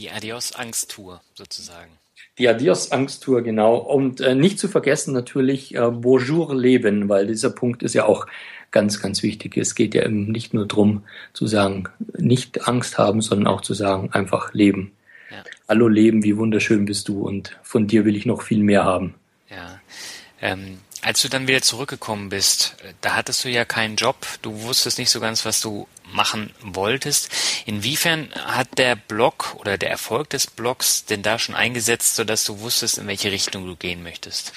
[0.00, 1.90] Die Adios-Angst-Tour sozusagen.
[2.38, 3.76] Die Adios-Angst-Tour, genau.
[3.76, 8.26] Und äh, nicht zu vergessen natürlich äh, Bonjour Leben, weil dieser Punkt ist ja auch
[8.70, 9.58] ganz, ganz wichtig.
[9.58, 11.02] Es geht ja eben nicht nur darum
[11.34, 11.84] zu sagen,
[12.16, 14.92] nicht Angst haben, sondern auch zu sagen, einfach leben.
[15.30, 15.44] Ja.
[15.68, 19.12] Hallo Leben, wie wunderschön bist du und von dir will ich noch viel mehr haben.
[19.50, 19.82] Ja.
[20.40, 24.98] Ähm, als du dann wieder zurückgekommen bist, da hattest du ja keinen Job, du wusstest
[24.98, 27.30] nicht so ganz, was du machen wolltest.
[27.66, 32.60] Inwiefern hat der Blog oder der Erfolg des Blogs denn da schon eingesetzt, sodass du
[32.60, 34.52] wusstest, in welche Richtung du gehen möchtest?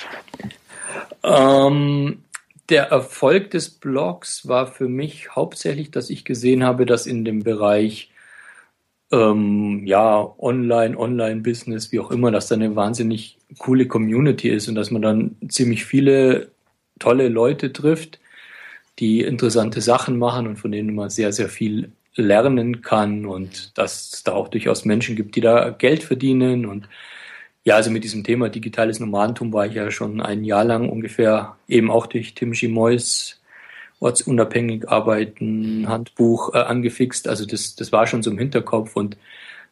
[1.23, 2.23] Ähm,
[2.69, 7.43] der Erfolg des Blogs war für mich hauptsächlich, dass ich gesehen habe, dass in dem
[7.43, 8.09] Bereich
[9.13, 14.75] ähm, ja, Online, Online-Business, wie auch immer, dass da eine wahnsinnig coole Community ist und
[14.75, 16.51] dass man dann ziemlich viele
[16.99, 18.19] tolle Leute trifft,
[18.99, 24.13] die interessante Sachen machen und von denen man sehr, sehr viel lernen kann und dass
[24.13, 26.87] es da auch durchaus Menschen gibt, die da Geld verdienen und
[27.65, 31.55] ja, also mit diesem Thema digitales Nomadentum war ich ja schon ein Jahr lang ungefähr
[31.67, 33.37] eben auch durch Tim Gimois
[34.03, 37.27] ortsunabhängig arbeiten, Handbuch äh, angefixt.
[37.27, 39.17] Also das, das war schon so im Hinterkopf und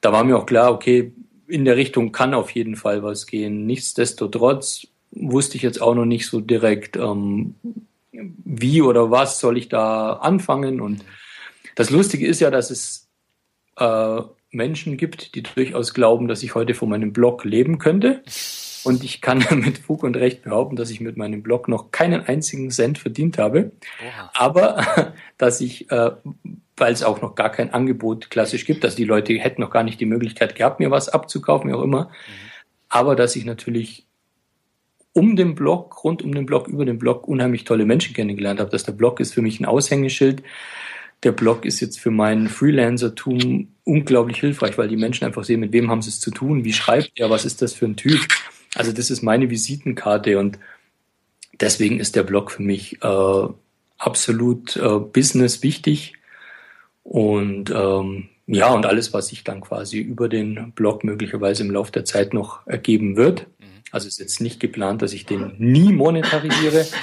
[0.02, 1.12] da war mir auch klar, okay,
[1.48, 3.66] in der Richtung kann auf jeden Fall was gehen.
[3.66, 7.56] Nichtsdestotrotz wusste ich jetzt auch noch nicht so direkt, ähm,
[8.12, 10.80] wie oder was soll ich da anfangen.
[10.80, 11.04] Und
[11.76, 13.10] das Lustige ist ja, dass es
[13.78, 18.22] äh, Menschen gibt, die durchaus glauben, dass ich heute von meinem Blog leben könnte.
[18.84, 22.26] Und ich kann mit Fug und Recht behaupten, dass ich mit meinem Blog noch keinen
[22.26, 23.72] einzigen Cent verdient habe.
[24.06, 24.32] Oha.
[24.34, 26.12] Aber dass ich, äh,
[26.78, 29.84] weil es auch noch gar kein Angebot klassisch gibt, dass die Leute hätten noch gar
[29.84, 32.06] nicht die Möglichkeit gehabt, mir was abzukaufen, wie auch immer.
[32.06, 32.10] Mhm.
[32.90, 34.06] Aber dass ich natürlich
[35.14, 38.70] um den Blog, rund um den Blog, über den Blog unheimlich tolle Menschen kennengelernt habe.
[38.70, 40.44] Dass der Blog ist für mich ein Aushängeschild.
[41.24, 45.72] Der Blog ist jetzt für mein Freelancer-Tum unglaublich hilfreich, weil die Menschen einfach sehen, mit
[45.72, 48.20] wem haben sie es zu tun, wie schreibt er, was ist das für ein Typ.
[48.76, 50.60] Also das ist meine Visitenkarte und
[51.60, 53.48] deswegen ist der Blog für mich äh,
[53.98, 56.14] absolut äh, Business wichtig.
[57.04, 61.92] Und ähm, ja, und alles, was sich dann quasi über den Blog möglicherweise im Laufe
[61.92, 63.48] der Zeit noch ergeben wird.
[63.60, 63.66] Mhm.
[63.92, 66.86] Also ist jetzt nicht geplant, dass ich den nie monetarisiere.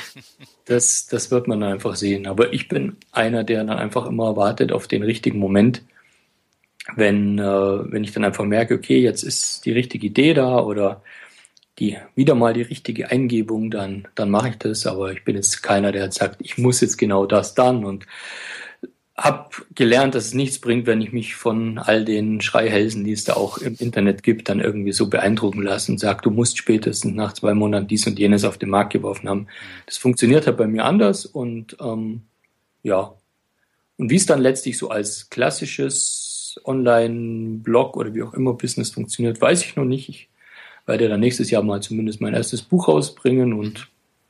[0.64, 2.26] Das, das wird man dann einfach sehen.
[2.26, 5.80] Aber ich bin einer, der dann einfach immer wartet auf den richtigen Moment.
[6.94, 11.02] Wenn, äh, wenn ich dann einfach merke, okay, jetzt ist die richtige Idee da oder
[11.78, 14.86] die wieder mal die richtige Eingebung, dann, dann mache ich das.
[14.86, 18.06] Aber ich bin jetzt keiner, der sagt, ich muss jetzt genau das dann und
[19.16, 23.24] habe gelernt, dass es nichts bringt, wenn ich mich von all den Schreihälsen, die es
[23.24, 27.14] da auch im Internet gibt, dann irgendwie so beeindrucken lasse und sage, du musst spätestens
[27.14, 29.48] nach zwei Monaten dies und jenes auf den Markt geworfen haben.
[29.86, 32.22] Das funktioniert halt bei mir anders und ähm,
[32.84, 33.14] ja.
[33.96, 39.40] Und wie es dann letztlich so als klassisches Online-Blog oder wie auch immer Business funktioniert,
[39.40, 40.08] weiß ich noch nicht.
[40.08, 40.28] Ich
[40.88, 43.88] werde dann nächstes Jahr mal zumindest mein erstes Buch rausbringen und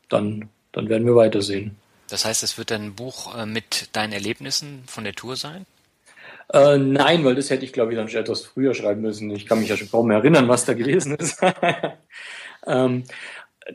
[0.09, 1.77] dann, dann werden wir weitersehen.
[2.11, 5.67] Das heißt, es wird ein Buch äh, mit deinen Erlebnissen von der Tour sein?
[6.53, 9.31] Äh, nein, weil das hätte ich, glaube ich, dann schon etwas früher schreiben müssen.
[9.31, 11.39] Ich kann mich ja schon kaum mehr erinnern, was da gewesen ist.
[12.67, 13.05] ähm,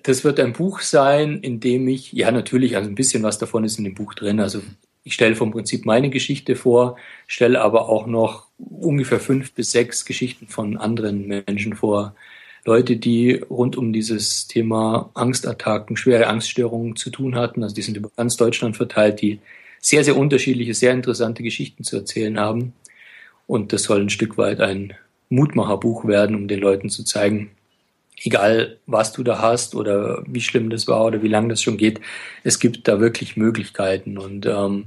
[0.01, 3.63] das wird ein Buch sein, in dem ich, ja natürlich, also ein bisschen was davon
[3.63, 4.39] ist in dem Buch drin.
[4.39, 4.61] Also
[5.03, 10.03] ich stelle vom Prinzip meine Geschichte vor, stelle aber auch noch ungefähr fünf bis sechs
[10.05, 12.15] Geschichten von anderen Menschen vor,
[12.65, 17.63] Leute, die rund um dieses Thema Angstattacken, schwere Angststörungen zu tun hatten.
[17.63, 19.39] Also die sind über ganz Deutschland verteilt, die
[19.81, 22.73] sehr, sehr unterschiedliche, sehr interessante Geschichten zu erzählen haben.
[23.47, 24.93] Und das soll ein Stück weit ein
[25.29, 27.51] Mutmacherbuch werden, um den Leuten zu zeigen,
[28.23, 31.75] egal was du da hast oder wie schlimm das war oder wie lange das schon
[31.75, 31.99] geht,
[32.43, 34.85] es gibt da wirklich Möglichkeiten und ähm,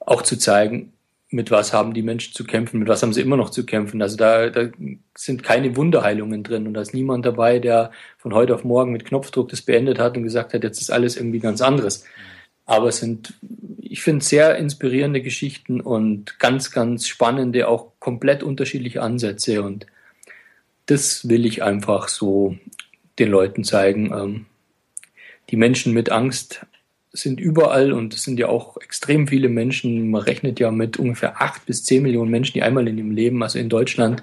[0.00, 0.92] auch zu zeigen,
[1.36, 4.00] mit was haben die Menschen zu kämpfen, mit was haben sie immer noch zu kämpfen.
[4.00, 4.68] Also da, da
[5.14, 9.04] sind keine Wunderheilungen drin und da ist niemand dabei, der von heute auf morgen mit
[9.04, 12.04] Knopfdruck das beendet hat und gesagt hat, jetzt ist alles irgendwie ganz anderes.
[12.64, 13.34] Aber es sind,
[13.80, 19.86] ich finde, sehr inspirierende Geschichten und ganz, ganz spannende, auch komplett unterschiedliche Ansätze und
[20.86, 22.56] das will ich einfach so
[23.18, 24.12] den Leuten zeigen.
[24.12, 24.46] Ähm,
[25.50, 26.64] die Menschen mit Angst
[27.16, 30.10] sind überall und es sind ja auch extrem viele Menschen.
[30.10, 33.42] Man rechnet ja mit ungefähr acht bis zehn Millionen Menschen, die einmal in ihrem Leben,
[33.42, 34.22] also in Deutschland,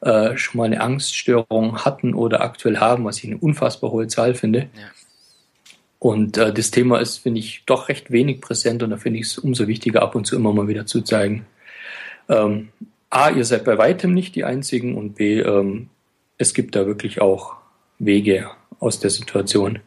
[0.00, 4.34] äh, schon mal eine Angststörung hatten oder aktuell haben, was ich eine unfassbar hohe Zahl
[4.34, 4.60] finde.
[4.60, 4.90] Ja.
[5.98, 9.26] Und äh, das Thema ist, finde ich, doch recht wenig präsent und da finde ich
[9.26, 11.46] es umso wichtiger, ab und zu immer mal wieder zu zeigen.
[12.28, 12.68] Ähm,
[13.10, 15.88] A, ihr seid bei weitem nicht die Einzigen und B, ähm,
[16.36, 17.56] es gibt da wirklich auch
[17.98, 19.80] Wege aus der Situation.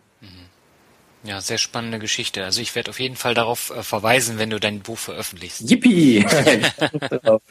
[1.23, 2.43] Ja, sehr spannende Geschichte.
[2.43, 5.69] Also ich werde auf jeden Fall darauf äh, verweisen, wenn du dein Buch veröffentlichst.
[5.69, 6.25] Yippie!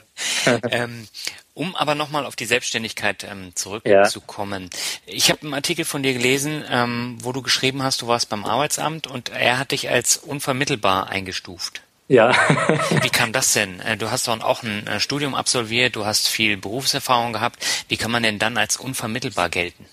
[0.71, 1.07] ähm,
[1.55, 4.71] um aber nochmal auf die Selbstständigkeit ähm, zurückzukommen.
[4.73, 5.15] Ja.
[5.15, 8.45] Ich habe einen Artikel von dir gelesen, ähm, wo du geschrieben hast, du warst beim
[8.45, 11.83] Arbeitsamt und er hat dich als unvermittelbar eingestuft.
[12.09, 12.33] Ja.
[13.03, 13.79] Wie kam das denn?
[13.81, 17.65] Äh, du hast doch auch ein äh, Studium absolviert, du hast viel Berufserfahrung gehabt.
[17.87, 19.87] Wie kann man denn dann als unvermittelbar gelten?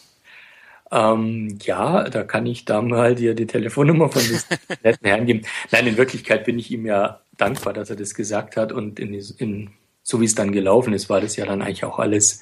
[0.91, 5.41] Ähm, ja, da kann ich da mal dir die Telefonnummer von diesem netten Herrn geben.
[5.71, 9.13] Nein, in Wirklichkeit bin ich ihm ja dankbar, dass er das gesagt hat und in,
[9.37, 9.69] in,
[10.01, 12.41] so wie es dann gelaufen ist, war das ja dann eigentlich auch alles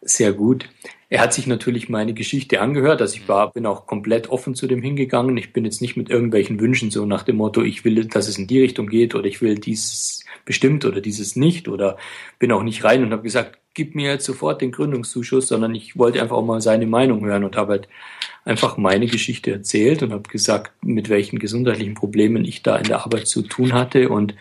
[0.00, 0.68] sehr gut.
[1.08, 4.66] Er hat sich natürlich meine Geschichte angehört, also ich war, bin auch komplett offen zu
[4.66, 5.36] dem hingegangen.
[5.36, 8.38] Ich bin jetzt nicht mit irgendwelchen Wünschen so nach dem Motto, ich will, dass es
[8.38, 11.96] in die Richtung geht oder ich will dieses bestimmt oder dieses nicht oder
[12.38, 15.98] bin auch nicht rein und habe gesagt, gib mir jetzt sofort den Gründungszuschuss, sondern ich
[15.98, 17.88] wollte einfach auch mal seine Meinung hören und habe halt
[18.44, 23.04] einfach meine Geschichte erzählt und habe gesagt, mit welchen gesundheitlichen Problemen ich da in der
[23.04, 24.34] Arbeit zu tun hatte und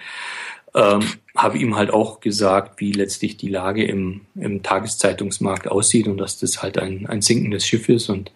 [0.75, 1.01] ähm,
[1.35, 6.39] habe ihm halt auch gesagt, wie letztlich die Lage im, im Tageszeitungsmarkt aussieht und dass
[6.39, 8.31] das halt ein, ein sinkendes Schiff ist und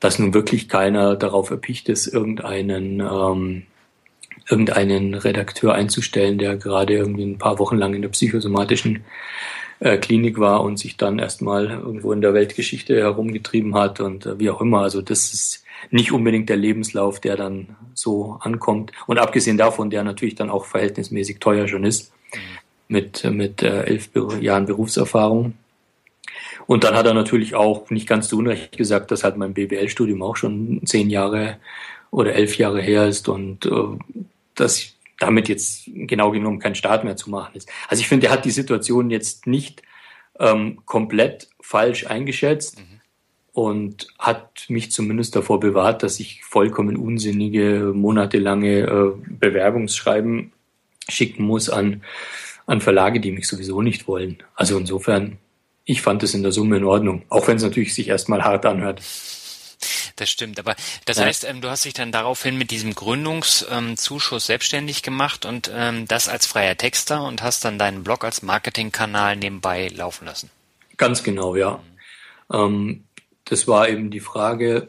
[0.00, 3.64] dass nun wirklich keiner darauf erpicht ist, irgendeinen ähm,
[4.50, 9.04] irgendeinen Redakteur einzustellen, der gerade irgendwie ein paar Wochen lang in der psychosomatischen
[9.80, 14.38] äh, Klinik war und sich dann erstmal irgendwo in der Weltgeschichte herumgetrieben hat und äh,
[14.38, 14.80] wie auch immer.
[14.80, 18.92] Also das ist nicht unbedingt der Lebenslauf, der dann so ankommt.
[19.06, 22.12] Und abgesehen davon, der natürlich dann auch verhältnismäßig teuer schon ist,
[22.88, 24.10] mit, mit äh, elf
[24.40, 25.54] Jahren Berufserfahrung.
[26.66, 30.22] Und dann hat er natürlich auch nicht ganz zu Unrecht gesagt, dass halt mein BWL-Studium
[30.22, 31.56] auch schon zehn Jahre
[32.10, 33.70] oder elf Jahre her ist und äh,
[34.54, 37.68] dass damit jetzt genau genommen kein Staat mehr zu machen ist.
[37.88, 39.82] Also ich finde, er hat die Situation jetzt nicht
[40.38, 42.78] ähm, komplett falsch eingeschätzt.
[42.78, 43.00] Mhm.
[43.52, 50.52] und hat mich zumindest davor bewahrt, dass ich vollkommen unsinnige, monatelange äh, Bewerbungsschreiben
[51.08, 52.02] schicken muss an,
[52.66, 54.38] an Verlage, die mich sowieso nicht wollen.
[54.54, 55.38] Also insofern,
[55.84, 58.64] ich fand es in der Summe in Ordnung, auch wenn es natürlich sich erstmal hart
[58.64, 59.00] anhört.
[60.18, 61.26] Das stimmt, aber das ja.
[61.26, 66.28] heißt, ähm, du hast dich dann daraufhin mit diesem Gründungszuschuss selbstständig gemacht und ähm, das
[66.28, 70.50] als freier Texter und hast dann deinen Blog als Marketingkanal nebenbei laufen lassen.
[70.96, 71.80] Ganz genau, ja.
[72.48, 72.56] Mhm.
[72.56, 73.04] Ähm,
[73.44, 74.88] das war eben die Frage,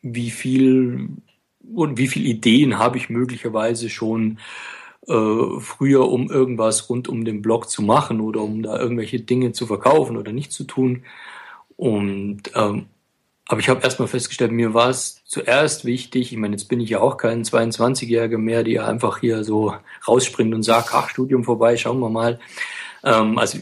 [0.00, 1.10] wie viel
[1.74, 4.38] und wie viele Ideen habe ich möglicherweise schon
[5.06, 9.52] äh, früher, um irgendwas rund um den Blog zu machen oder um da irgendwelche Dinge
[9.52, 11.04] zu verkaufen oder nicht zu tun.
[11.76, 12.86] Und ähm,
[13.48, 16.90] aber ich habe erstmal festgestellt, mir war es zuerst wichtig, ich meine, jetzt bin ich
[16.90, 19.72] ja auch kein 22-Jähriger mehr, der einfach hier so
[20.06, 22.40] rausspringt und sagt, ach, Studium vorbei, schauen wir mal.
[23.04, 23.58] Ähm, also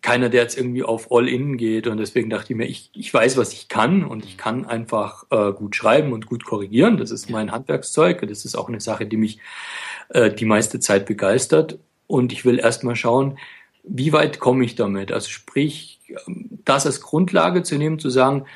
[0.00, 3.36] keiner, der jetzt irgendwie auf All-In geht und deswegen dachte ich mir, ich, ich weiß,
[3.36, 6.96] was ich kann und ich kann einfach äh, gut schreiben und gut korrigieren.
[6.96, 9.38] Das ist mein Handwerkszeug und das ist auch eine Sache, die mich
[10.08, 13.38] äh, die meiste Zeit begeistert und ich will erstmal schauen,
[13.84, 15.12] wie weit komme ich damit?
[15.12, 16.00] Also sprich,
[16.64, 18.46] das als Grundlage zu nehmen, zu sagen,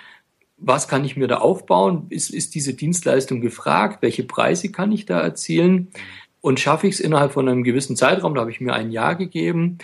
[0.61, 2.07] was kann ich mir da aufbauen?
[2.11, 4.03] Ist, ist diese Dienstleistung gefragt?
[4.03, 5.88] Welche Preise kann ich da erzielen?
[6.40, 9.14] Und schaffe ich es innerhalb von einem gewissen Zeitraum, da habe ich mir ein Jahr
[9.14, 9.79] gegeben,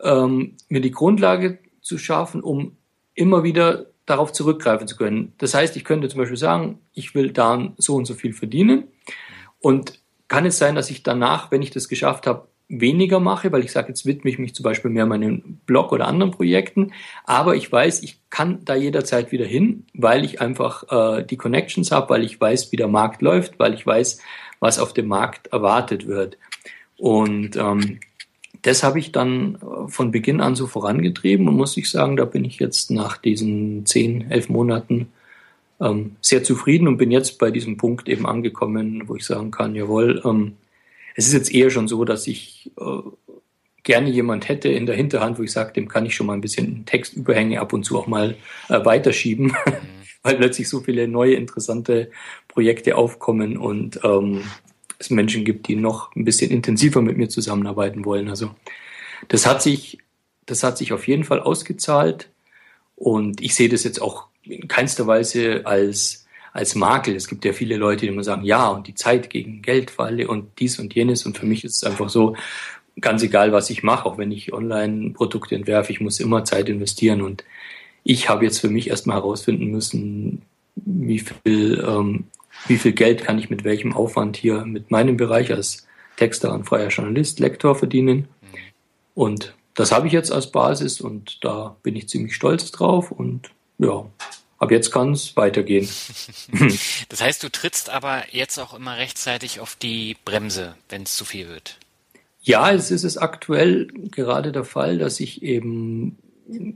[0.00, 2.76] ähm, mir die Grundlage zu schaffen, um
[3.14, 5.32] immer wieder darauf zurückgreifen zu können.
[5.38, 8.84] Das heißt, ich könnte zum Beispiel sagen, ich will da so und so viel verdienen
[9.60, 13.64] und kann es sein, dass ich danach, wenn ich das geschafft habe, weniger mache, weil
[13.64, 16.92] ich sage, jetzt widme ich mich zum Beispiel mehr meinem Blog oder anderen Projekten.
[17.24, 20.84] Aber ich weiß, ich kann da jederzeit wieder hin, weil ich einfach
[21.18, 24.20] äh, die Connections habe, weil ich weiß, wie der Markt läuft, weil ich weiß,
[24.60, 26.38] was auf dem Markt erwartet wird.
[26.96, 27.98] Und ähm,
[28.62, 32.44] das habe ich dann von Beginn an so vorangetrieben und muss ich sagen, da bin
[32.44, 35.08] ich jetzt nach diesen zehn, elf Monaten
[35.80, 39.74] ähm, sehr zufrieden und bin jetzt bei diesem Punkt eben angekommen, wo ich sagen kann,
[39.74, 40.56] jawohl, ähm,
[41.14, 43.00] es ist jetzt eher schon so, dass ich äh,
[43.82, 46.40] gerne jemand hätte in der Hinterhand, wo ich sage, dem kann ich schon mal ein
[46.40, 48.36] bisschen Textüberhänge ab und zu auch mal
[48.68, 49.54] äh, weiterschieben, mhm.
[50.22, 52.10] weil plötzlich so viele neue interessante
[52.48, 54.42] Projekte aufkommen und ähm,
[54.98, 58.28] es Menschen gibt, die noch ein bisschen intensiver mit mir zusammenarbeiten wollen.
[58.28, 58.54] Also
[59.28, 59.98] das hat sich,
[60.44, 62.28] das hat sich auf jeden Fall ausgezahlt
[62.96, 66.19] und ich sehe das jetzt auch in keinster Weise als
[66.52, 67.14] als Makel.
[67.14, 70.58] Es gibt ja viele Leute, die immer sagen, ja, und die Zeit gegen Geldfalle und
[70.58, 71.26] dies und jenes.
[71.26, 72.34] Und für mich ist es einfach so,
[73.00, 77.22] ganz egal, was ich mache, auch wenn ich Online-Produkte entwerfe, ich muss immer Zeit investieren.
[77.22, 77.44] Und
[78.04, 80.42] ich habe jetzt für mich erstmal herausfinden müssen,
[80.76, 82.24] wie viel, ähm,
[82.66, 85.86] wie viel Geld kann ich mit welchem Aufwand hier mit meinem Bereich als
[86.16, 88.28] Texter und freier Journalist, Lektor verdienen.
[89.14, 93.50] Und das habe ich jetzt als Basis und da bin ich ziemlich stolz drauf und
[93.78, 94.04] ja,
[94.60, 95.88] ab jetzt kann es weitergehen.
[97.08, 101.24] das heißt, du trittst aber jetzt auch immer rechtzeitig auf die Bremse, wenn es zu
[101.24, 101.78] viel wird.
[102.42, 106.16] Ja, es ist es aktuell gerade der Fall, dass ich eben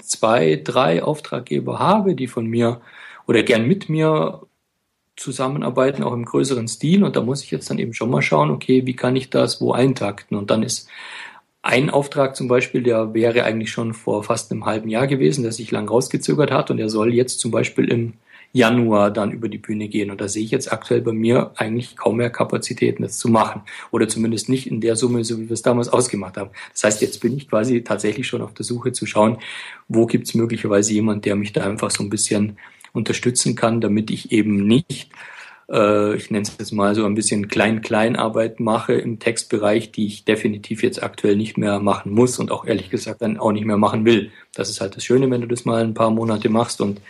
[0.02, 2.80] zwei, drei Auftraggeber habe, die von mir
[3.26, 4.42] oder gern mit mir
[5.16, 7.04] zusammenarbeiten, auch im größeren Stil.
[7.04, 9.60] Und da muss ich jetzt dann eben schon mal schauen, okay, wie kann ich das
[9.60, 10.36] wo eintakten?
[10.36, 10.88] Und dann ist
[11.64, 15.52] ein Auftrag zum Beispiel, der wäre eigentlich schon vor fast einem halben Jahr gewesen, der
[15.52, 18.12] sich lang rausgezögert hat und der soll jetzt zum Beispiel im
[18.52, 20.10] Januar dann über die Bühne gehen.
[20.10, 23.62] Und da sehe ich jetzt aktuell bei mir eigentlich kaum mehr Kapazitäten, das zu machen.
[23.90, 26.50] Oder zumindest nicht in der Summe, so wie wir es damals ausgemacht haben.
[26.72, 29.38] Das heißt, jetzt bin ich quasi tatsächlich schon auf der Suche zu schauen,
[29.88, 32.58] wo gibt es möglicherweise jemand, der mich da einfach so ein bisschen
[32.92, 35.08] unterstützen kann, damit ich eben nicht
[35.70, 40.24] äh, ich nenne es jetzt mal so ein bisschen Klein-Klein-Arbeit mache im Textbereich, die ich
[40.24, 43.76] definitiv jetzt aktuell nicht mehr machen muss und auch ehrlich gesagt dann auch nicht mehr
[43.76, 44.30] machen will.
[44.54, 47.00] Das ist halt das Schöne, wenn du das mal ein paar Monate machst und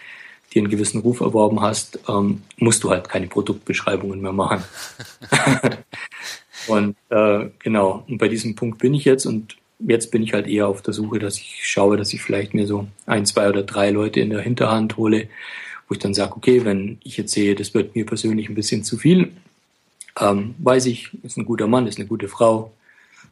[0.55, 4.63] dir einen gewissen Ruf erworben hast, ähm, musst du halt keine Produktbeschreibungen mehr machen.
[6.69, 10.47] und äh, genau, und bei diesem Punkt bin ich jetzt und jetzt bin ich halt
[10.47, 13.63] eher auf der Suche, dass ich schaue, dass ich vielleicht mir so ein, zwei oder
[13.63, 15.29] drei Leute in der Hinterhand hole,
[15.89, 18.85] wo ich dann sage, okay, wenn ich jetzt sehe, das wird mir persönlich ein bisschen
[18.85, 19.33] zu viel,
[20.21, 22.73] ähm, weiß ich, ist ein guter Mann, ist eine gute Frau,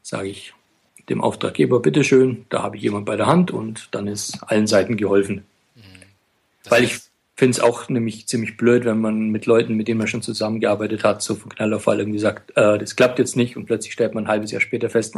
[0.03, 0.55] sage ich
[1.09, 4.97] dem Auftraggeber, bitteschön, da habe ich jemand bei der Hand und dann ist allen Seiten
[4.97, 5.45] geholfen.
[5.75, 5.81] Mhm.
[6.69, 7.01] Weil ich
[7.35, 11.03] finde es auch nämlich ziemlich blöd, wenn man mit Leuten, mit denen man schon zusammengearbeitet
[11.03, 13.93] hat, so von Knall auf Fall irgendwie sagt, äh, das klappt jetzt nicht und plötzlich
[13.93, 15.17] stellt man ein halbes Jahr später fest,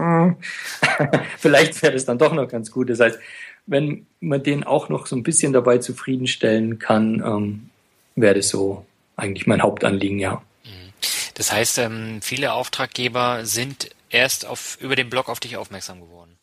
[1.39, 2.89] vielleicht wäre das dann doch noch ganz gut.
[2.89, 3.19] Das heißt,
[3.67, 7.71] wenn man den auch noch so ein bisschen dabei zufriedenstellen kann, ähm,
[8.17, 8.87] wäre das so
[9.17, 10.43] eigentlich mein Hauptanliegen, ja.
[10.65, 10.93] Mhm.
[11.35, 16.37] Das heißt, ähm, viele Auftraggeber sind erst auf, über den Blog auf dich aufmerksam geworden.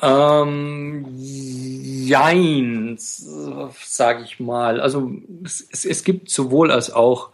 [0.00, 4.80] Ähm, jein, sage ich mal.
[4.80, 5.12] Also
[5.44, 7.30] es, es, es, gibt sowohl als auch.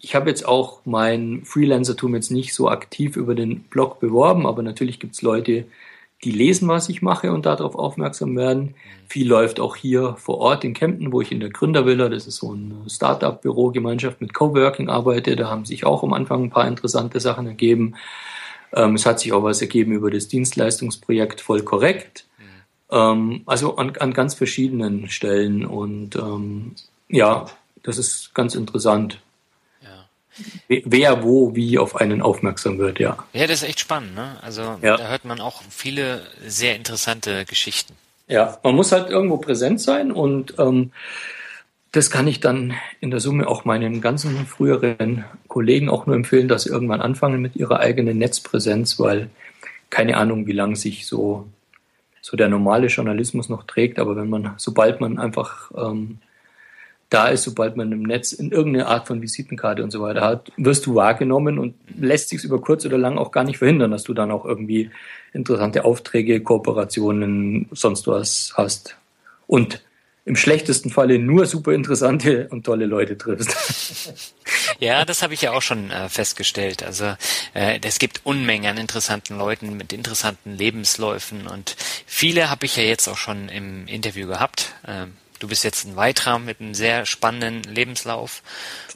[0.00, 4.62] Ich habe jetzt auch mein Freelancertum jetzt nicht so aktiv über den Blog beworben, aber
[4.62, 5.66] natürlich gibt es Leute,
[6.24, 8.74] die lesen, was ich mache und darauf aufmerksam werden.
[9.08, 12.36] Viel läuft auch hier vor Ort in Kempten, wo ich in der Gründervilla, das ist
[12.36, 15.36] so eine Startup-Büro-Gemeinschaft mit Coworking arbeite.
[15.36, 17.94] Da haben sich auch am Anfang ein paar interessante Sachen ergeben.
[18.72, 22.26] Ähm, es hat sich auch was ergeben über das Dienstleistungsprojekt voll korrekt.
[22.38, 22.96] Mhm.
[22.96, 25.64] Ähm, also an, an, ganz verschiedenen Stellen.
[25.64, 26.72] Und ähm,
[27.08, 27.46] ja,
[27.82, 29.20] das ist ganz interessant.
[30.68, 33.16] Wer wo wie auf einen aufmerksam wird, ja.
[33.32, 34.36] Ja, das ist echt spannend, ne?
[34.42, 34.96] Also ja.
[34.96, 37.94] da hört man auch viele sehr interessante Geschichten.
[38.26, 40.92] Ja, man muss halt irgendwo präsent sein und ähm,
[41.92, 46.48] das kann ich dann in der Summe auch meinen ganzen früheren Kollegen auch nur empfehlen,
[46.48, 49.30] dass sie irgendwann anfangen mit ihrer eigenen Netzpräsenz, weil
[49.90, 51.46] keine Ahnung, wie lange sich so,
[52.20, 56.18] so der normale Journalismus noch trägt, aber wenn man, sobald man einfach ähm,
[57.10, 60.50] da ist, sobald man im Netz in irgendeine Art von Visitenkarte und so weiter hat,
[60.56, 64.04] wirst du wahrgenommen und lässt sich über kurz oder lang auch gar nicht verhindern, dass
[64.04, 64.90] du dann auch irgendwie
[65.32, 68.96] interessante Aufträge, Kooperationen, sonst was hast.
[69.46, 69.82] Und
[70.24, 74.34] im schlechtesten Falle nur super interessante und tolle Leute triffst.
[74.80, 76.82] Ja, das habe ich ja auch schon äh, festgestellt.
[76.82, 77.14] Also
[77.54, 81.76] äh, es gibt Unmengen an interessanten Leuten mit interessanten Lebensläufen und
[82.06, 84.72] viele habe ich ja jetzt auch schon im Interview gehabt.
[84.86, 85.12] Ähm,
[85.44, 88.42] du bist jetzt ein weiterer mit einem sehr spannenden Lebenslauf.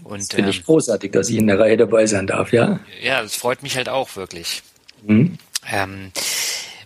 [0.02, 2.80] Und, das finde ich ähm, großartig, dass ich in der Reihe dabei sein darf, ja.
[3.02, 4.62] Ja, das freut mich halt auch wirklich.
[5.06, 5.38] Mhm.
[5.70, 6.10] Ähm,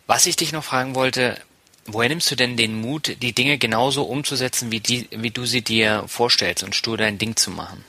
[0.06, 1.38] was ich dich noch fragen wollte,
[1.86, 5.62] Woher nimmst du denn den Mut, die Dinge genauso umzusetzen, wie, die, wie du sie
[5.62, 7.84] dir vorstellst und stur dein Ding zu machen?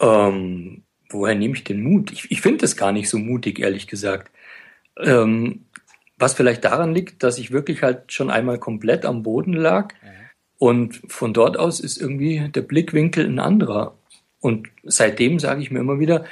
[0.00, 2.10] Ähm, woher nehme ich den Mut?
[2.10, 4.30] Ich, ich finde das gar nicht so mutig, ehrlich gesagt.
[4.98, 5.66] Ähm,
[6.20, 10.08] was vielleicht daran liegt, dass ich wirklich halt schon einmal komplett am Boden lag mhm.
[10.58, 13.96] und von dort aus ist irgendwie der Blickwinkel ein anderer.
[14.40, 16.24] Und seitdem sage ich mir immer wieder,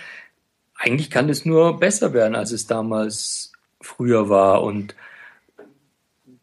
[0.75, 4.63] eigentlich kann es nur besser werden, als es damals früher war.
[4.63, 4.95] Und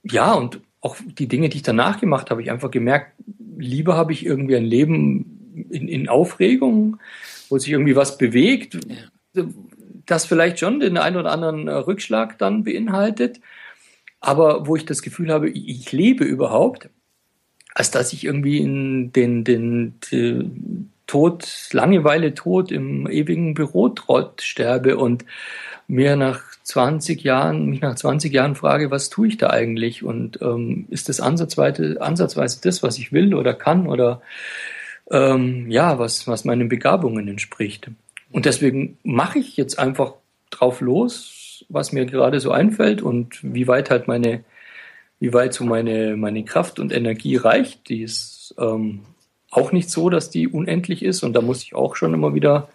[0.03, 3.13] ja, und auch die Dinge, die ich danach gemacht habe, ich einfach gemerkt,
[3.57, 6.99] lieber habe ich irgendwie ein Leben in, in Aufregung,
[7.49, 8.77] wo sich irgendwie was bewegt,
[9.33, 9.43] ja.
[10.05, 13.39] Das vielleicht schon den einen oder anderen äh, Rückschlag dann beinhaltet,
[14.19, 16.89] aber wo ich das Gefühl habe, ich lebe überhaupt,
[17.73, 24.97] als dass ich irgendwie in den, den, den Tod, Langeweile, Tod im ewigen Bürotrott sterbe
[24.97, 25.25] und
[25.87, 30.03] mir nach 20 Jahren, mich nach 20 Jahren frage, was tue ich da eigentlich?
[30.03, 34.21] Und ähm, ist das ansatzweise, ansatzweise das, was ich will oder kann oder
[35.11, 37.91] ähm, ja, was, was meinen Begabungen entspricht?
[38.36, 40.15] Und deswegen mache ich jetzt einfach
[40.49, 44.43] drauf los, was mir gerade so einfällt und wie weit halt meine,
[45.21, 47.88] wie weit so meine, meine Kraft und Energie reicht.
[47.88, 49.03] Die ist ähm,
[49.51, 52.67] auch nicht so, dass die unendlich ist und da muss ich auch schon immer wieder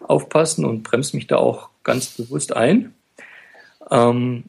[0.00, 2.94] aufpassen und bremse mich da auch ganz bewusst ein.
[3.90, 4.44] Ähm,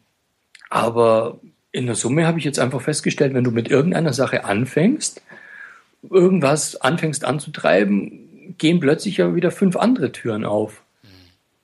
[0.69, 1.41] aber
[1.73, 5.21] in der Summe habe ich jetzt einfach festgestellt, wenn du mit irgendeiner Sache anfängst,
[6.09, 8.26] irgendwas anfängst anzutreiben,
[8.57, 10.83] gehen plötzlich ja wieder fünf andere Türen auf.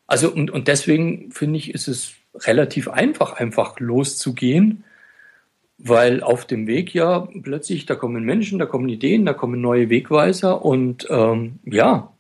[0.08, 4.84] Also und, und deswegen finde ich, ist es relativ einfach, einfach loszugehen,
[5.78, 9.90] weil auf dem Weg ja plötzlich, da kommen Menschen, da kommen Ideen, da kommen neue
[9.90, 12.12] Wegweiser und ähm, ja,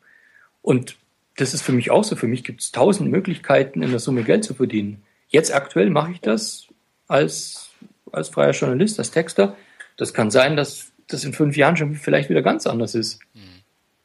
[0.61, 0.95] und
[1.37, 2.15] das ist für mich auch so.
[2.15, 5.03] Für mich gibt es tausend Möglichkeiten, in der Summe Geld zu verdienen.
[5.29, 6.67] Jetzt aktuell mache ich das
[7.07, 7.71] als,
[8.11, 9.57] als freier Journalist, als Texter.
[9.97, 13.19] Das kann sein, dass das in fünf Jahren schon vielleicht wieder ganz anders ist.
[13.33, 13.52] Mhm.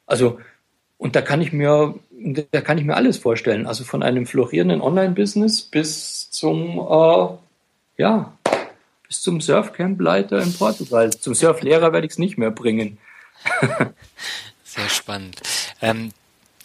[0.08, 0.40] Also,
[0.96, 1.94] und da kann ich mir,
[2.50, 3.66] da kann ich mir alles vorstellen.
[3.66, 8.32] Also von einem florierenden Online-Business bis zum, äh, ja,
[9.06, 11.10] bis zum Surfcamp-Leiter in Portugal.
[11.10, 12.98] Zum Surflehrer werde ich es nicht mehr bringen.
[14.64, 15.40] Sehr spannend.
[15.80, 16.10] Ähm,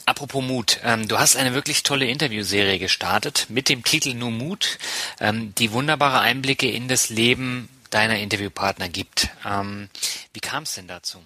[0.06, 4.78] Apropos Mut, ähm, du hast eine wirklich tolle Interviewserie gestartet mit dem Titel Nur Mut,
[5.22, 9.30] ähm, die wunderbare Einblicke in das Leben deiner Interviewpartner gibt.
[9.46, 9.88] Ähm,
[10.34, 11.20] wie kam es denn dazu?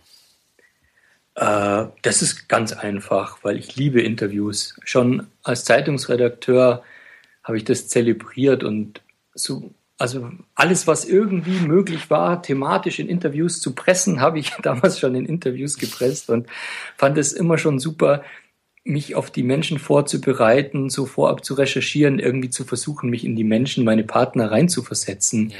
[1.37, 4.75] Äh, das ist ganz einfach, weil ich liebe Interviews.
[4.83, 6.83] Schon als Zeitungsredakteur
[7.43, 9.01] habe ich das zelebriert und
[9.33, 14.99] so, also alles, was irgendwie möglich war, thematisch in Interviews zu pressen, habe ich damals
[14.99, 16.47] schon in Interviews gepresst und
[16.97, 18.23] fand es immer schon super,
[18.83, 23.43] mich auf die Menschen vorzubereiten, so vorab zu recherchieren, irgendwie zu versuchen, mich in die
[23.43, 25.57] Menschen, meine Partner reinzuversetzen ja.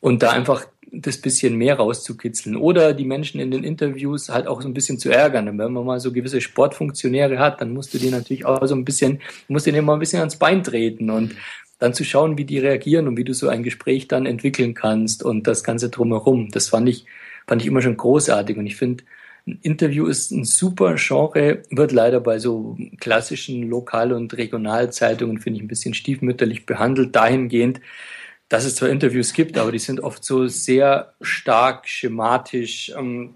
[0.00, 4.60] und da einfach das bisschen mehr rauszukitzeln oder die Menschen in den Interviews halt auch
[4.60, 5.48] so ein bisschen zu ärgern.
[5.48, 8.74] Und wenn man mal so gewisse Sportfunktionäre hat, dann musst du die natürlich auch so
[8.74, 11.34] ein bisschen, musst du denen mal ein bisschen ans Bein treten und
[11.78, 15.24] dann zu schauen, wie die reagieren und wie du so ein Gespräch dann entwickeln kannst
[15.24, 16.50] und das Ganze drumherum.
[16.50, 17.06] Das fand ich,
[17.46, 18.58] fand ich immer schon großartig.
[18.58, 19.02] Und ich finde,
[19.46, 25.56] ein Interview ist ein super Genre, wird leider bei so klassischen Lokal- und Regionalzeitungen, finde
[25.56, 27.80] ich, ein bisschen stiefmütterlich behandelt, dahingehend,
[28.52, 33.32] dass es zwar Interviews gibt, aber die sind oft so sehr stark schematisch, ähm,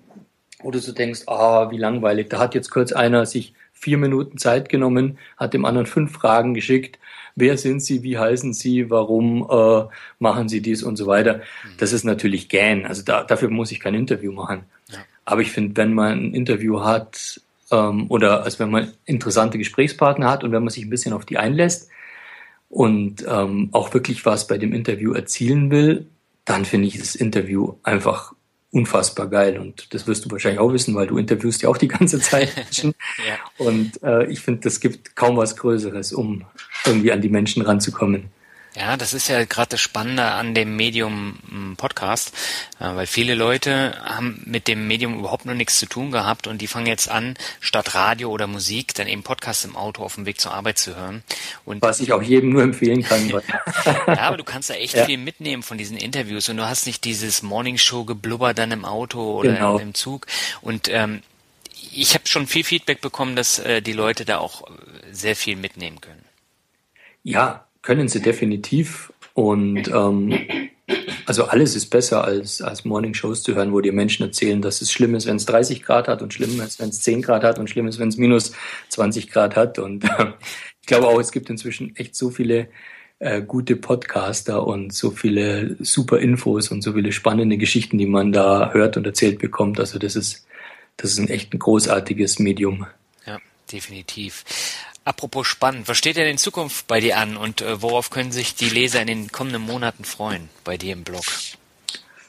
[0.61, 2.29] wo du so denkst, ah, wie langweilig.
[2.29, 6.53] Da hat jetzt kurz einer sich vier Minuten Zeit genommen, hat dem anderen fünf Fragen
[6.53, 6.99] geschickt.
[7.35, 8.03] Wer sind Sie?
[8.03, 8.91] Wie heißen Sie?
[8.91, 9.85] Warum äh,
[10.19, 11.41] machen Sie dies und so weiter?
[11.79, 12.85] Das ist natürlich gähn.
[12.85, 14.65] Also da, dafür muss ich kein Interview machen.
[14.91, 14.99] Ja.
[15.25, 17.41] Aber ich finde, wenn man ein Interview hat
[17.73, 21.25] ähm, oder also wenn man interessante Gesprächspartner hat und wenn man sich ein bisschen auf
[21.25, 21.89] die einlässt
[22.69, 26.07] und ähm, auch wirklich was bei dem Interview erzielen will,
[26.45, 28.33] dann finde ich das Interview einfach
[28.71, 29.59] unfassbar geil.
[29.59, 32.55] Und das wirst du wahrscheinlich auch wissen, weil du interviewst ja auch die ganze Zeit
[32.57, 32.95] Menschen.
[33.27, 33.39] ja.
[33.65, 36.45] Und äh, ich finde, das gibt kaum was Größeres, um
[36.85, 38.31] irgendwie an die Menschen ranzukommen.
[38.79, 42.35] Ja, das ist ja gerade das Spannende an dem Medium hm, Podcast,
[42.79, 46.61] äh, weil viele Leute haben mit dem Medium überhaupt noch nichts zu tun gehabt und
[46.61, 50.27] die fangen jetzt an, statt Radio oder Musik dann eben Podcast im Auto auf dem
[50.27, 51.23] Weg zur Arbeit zu hören.
[51.65, 53.31] Und Was ich auch jedem nur empfehlen kann.
[54.07, 55.07] ja, aber du kannst da echt ja.
[55.07, 59.55] viel mitnehmen von diesen Interviews und du hast nicht dieses Morningshow-Geblubber dann im Auto oder
[59.55, 59.79] genau.
[59.79, 60.27] im Zug
[60.61, 61.23] und ähm,
[61.93, 64.65] ich habe schon viel Feedback bekommen, dass äh, die Leute da auch
[65.11, 66.25] sehr viel mitnehmen können.
[67.23, 69.13] Ja, können sie definitiv.
[69.33, 70.35] Und ähm,
[71.25, 74.91] also alles ist besser als, als Morning-Shows zu hören, wo dir Menschen erzählen, dass es
[74.91, 77.61] schlimm ist, wenn es 30 Grad hat und schlimm ist, wenn es 10 Grad hat
[77.61, 78.53] und schlimm ist, wenn es minus
[78.89, 79.79] 20 Grad hat.
[79.79, 80.33] Und äh,
[80.81, 82.69] ich glaube auch, es gibt inzwischen echt so viele
[83.21, 88.33] äh, gute Podcaster und so viele super Infos und so viele spannende Geschichten, die man
[88.33, 89.79] da hört und erzählt bekommt.
[89.79, 90.45] Also das ist,
[90.97, 92.87] das ist ein echt ein großartiges Medium.
[93.27, 93.39] Ja,
[93.71, 94.45] definitiv.
[95.07, 98.57] Apropos spannend, was steht denn in Zukunft bei dir an und äh, worauf können sich
[98.57, 101.23] die Leser in den kommenden Monaten freuen bei dir im Blog?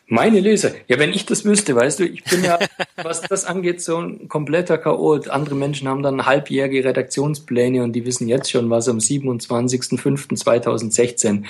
[0.06, 2.60] Meine Leser, ja, wenn ich das wüsste, weißt du, ich bin ja,
[2.98, 5.28] was das angeht, so ein kompletter Chaot.
[5.28, 11.46] Andere Menschen haben dann halbjährige Redaktionspläne und die wissen jetzt schon, was am 27.05.2016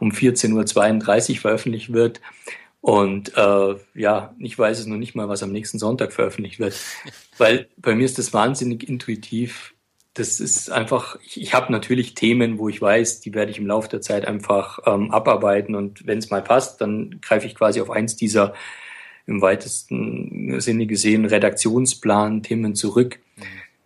[0.00, 2.20] um 14.32 Uhr veröffentlicht wird.
[2.80, 6.74] Und äh, ja, ich weiß es noch nicht mal, was am nächsten Sonntag veröffentlicht wird.
[7.38, 9.74] Weil bei mir ist das wahnsinnig intuitiv
[10.14, 13.66] das ist einfach, ich, ich habe natürlich Themen, wo ich weiß, die werde ich im
[13.66, 17.80] Laufe der Zeit einfach ähm, abarbeiten und wenn es mal passt, dann greife ich quasi
[17.80, 18.54] auf eins dieser
[19.26, 23.20] im weitesten Sinne gesehen Redaktionsplan-Themen zurück.
[23.36, 23.42] Mhm.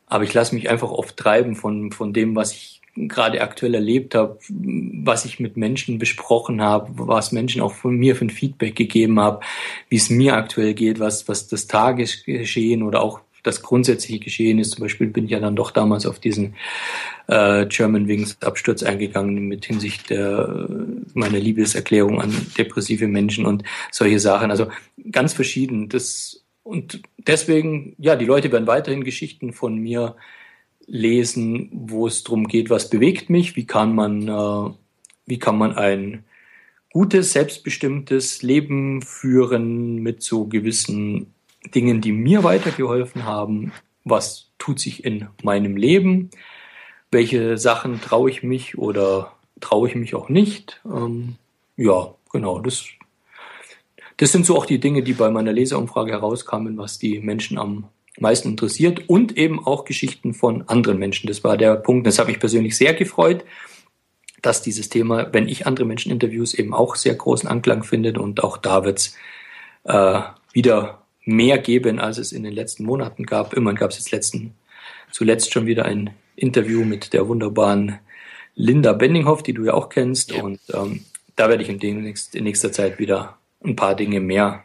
[0.06, 4.14] Aber ich lasse mich einfach oft treiben von, von dem, was ich gerade aktuell erlebt
[4.14, 8.74] habe, was ich mit Menschen besprochen habe, was Menschen auch von mir für ein Feedback
[8.74, 9.44] gegeben haben,
[9.88, 14.72] wie es mir aktuell geht, was, was das Tagesgeschehen oder auch das grundsätzliche Geschehen ist.
[14.72, 16.54] Zum Beispiel bin ich ja dann doch damals auf diesen
[17.28, 20.68] äh, German Wings Absturz eingegangen mit Hinsicht der
[21.14, 24.50] meiner Liebeserklärung an depressive Menschen und solche Sachen.
[24.50, 24.68] Also
[25.10, 25.88] ganz verschieden.
[25.88, 30.16] Das und deswegen, ja, die Leute werden weiterhin Geschichten von mir
[30.86, 34.74] lesen, wo es darum geht, was bewegt mich, wie kann man, äh,
[35.26, 36.24] wie kann man ein
[36.92, 41.34] gutes, selbstbestimmtes Leben führen mit so gewissen
[41.74, 43.72] Dingen, die mir weitergeholfen haben.
[44.04, 46.30] Was tut sich in meinem Leben?
[47.10, 50.80] Welche Sachen traue ich mich oder traue ich mich auch nicht?
[50.84, 51.36] Ähm,
[51.76, 52.60] ja, genau.
[52.60, 52.84] Das,
[54.16, 57.88] das sind so auch die Dinge, die bei meiner Leserumfrage herauskamen, was die Menschen am
[58.18, 61.26] meisten interessiert und eben auch Geschichten von anderen Menschen.
[61.26, 62.06] Das war der Punkt.
[62.06, 63.44] Das hat mich persönlich sehr gefreut,
[64.42, 68.42] dass dieses Thema, wenn ich andere Menschen interviews, eben auch sehr großen Anklang findet und
[68.42, 69.16] auch da wird's
[69.84, 70.20] äh,
[70.52, 73.52] wieder mehr geben, als es in den letzten Monaten gab.
[73.52, 74.54] Immerhin gab es jetzt letzten,
[75.10, 77.98] zuletzt schon wieder ein Interview mit der wunderbaren
[78.54, 80.32] Linda Bendinghoff, die du ja auch kennst.
[80.32, 80.42] Ja.
[80.42, 81.04] Und ähm,
[81.34, 84.64] da werde ich in, demnächst, in nächster Zeit wieder ein paar Dinge mehr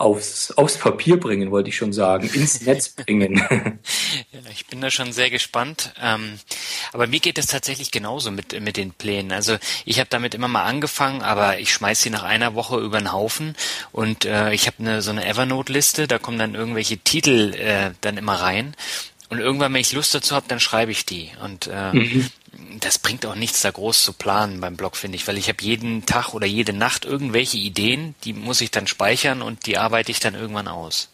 [0.00, 3.36] aufs, aufs Papier bringen, wollte ich schon sagen, ins Netz bringen.
[4.32, 5.92] ja, ich bin da schon sehr gespannt.
[6.00, 6.38] Ähm,
[6.92, 9.30] aber mir geht es tatsächlich genauso mit, mit den Plänen.
[9.30, 12.98] Also ich habe damit immer mal angefangen, aber ich schmeiß sie nach einer Woche über
[12.98, 13.54] den Haufen
[13.92, 18.16] und äh, ich habe eine, so eine Evernote-Liste, da kommen dann irgendwelche Titel äh, dann
[18.16, 18.74] immer rein.
[19.28, 21.30] Und irgendwann, wenn ich Lust dazu habe, dann schreibe ich die.
[21.44, 22.30] Und äh, mhm
[22.80, 25.62] das bringt auch nichts, da groß zu planen beim Blog, finde ich, weil ich habe
[25.62, 30.10] jeden Tag oder jede Nacht irgendwelche Ideen, die muss ich dann speichern und die arbeite
[30.10, 31.08] ich dann irgendwann aus.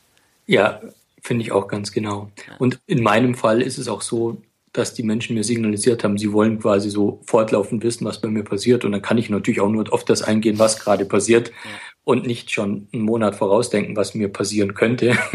[0.47, 0.81] Ja,
[1.23, 2.31] finde ich auch ganz genau.
[2.47, 2.57] Ja.
[2.59, 4.43] Und in meinem Fall ist es auch so,
[4.73, 8.45] dass die Menschen mir signalisiert haben, sie wollen quasi so fortlaufend wissen, was bei mir
[8.45, 8.85] passiert.
[8.85, 11.71] Und dann kann ich natürlich auch nur auf das eingehen, was gerade passiert ja.
[12.05, 15.17] und nicht schon einen Monat vorausdenken, was mir passieren könnte.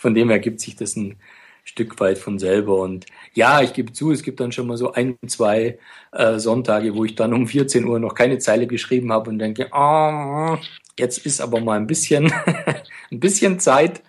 [0.00, 1.16] Von dem her gibt sich das ein
[1.66, 2.76] Stück weit von selber.
[2.76, 5.78] Und ja, ich gebe zu, es gibt dann schon mal so ein, zwei
[6.12, 9.68] äh, Sonntage, wo ich dann um 14 Uhr noch keine Zeile geschrieben habe und denke,
[9.72, 10.56] oh,
[10.98, 12.32] jetzt ist aber mal ein bisschen,
[13.10, 14.02] ein bisschen Zeit,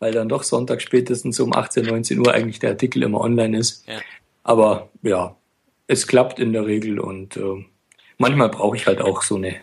[0.00, 3.86] weil dann doch Sonntag spätestens um 18, 19 Uhr eigentlich der Artikel immer online ist.
[3.86, 4.00] Ja.
[4.42, 5.36] Aber ja,
[5.86, 7.64] es klappt in der Regel und äh,
[8.18, 9.54] manchmal brauche ich halt auch so eine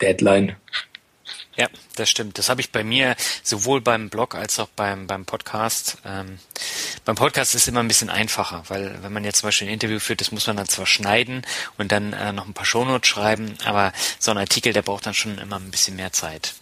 [0.00, 0.56] Deadline.
[1.58, 2.38] Ja, das stimmt.
[2.38, 5.98] Das habe ich bei mir sowohl beim Blog als auch beim, beim Podcast.
[6.06, 6.38] Ähm,
[7.04, 9.74] beim Podcast ist es immer ein bisschen einfacher, weil wenn man jetzt zum Beispiel ein
[9.74, 11.42] Interview führt, das muss man dann zwar schneiden
[11.76, 15.14] und dann äh, noch ein paar Shownotes schreiben, aber so ein Artikel, der braucht dann
[15.14, 16.54] schon immer ein bisschen mehr Zeit.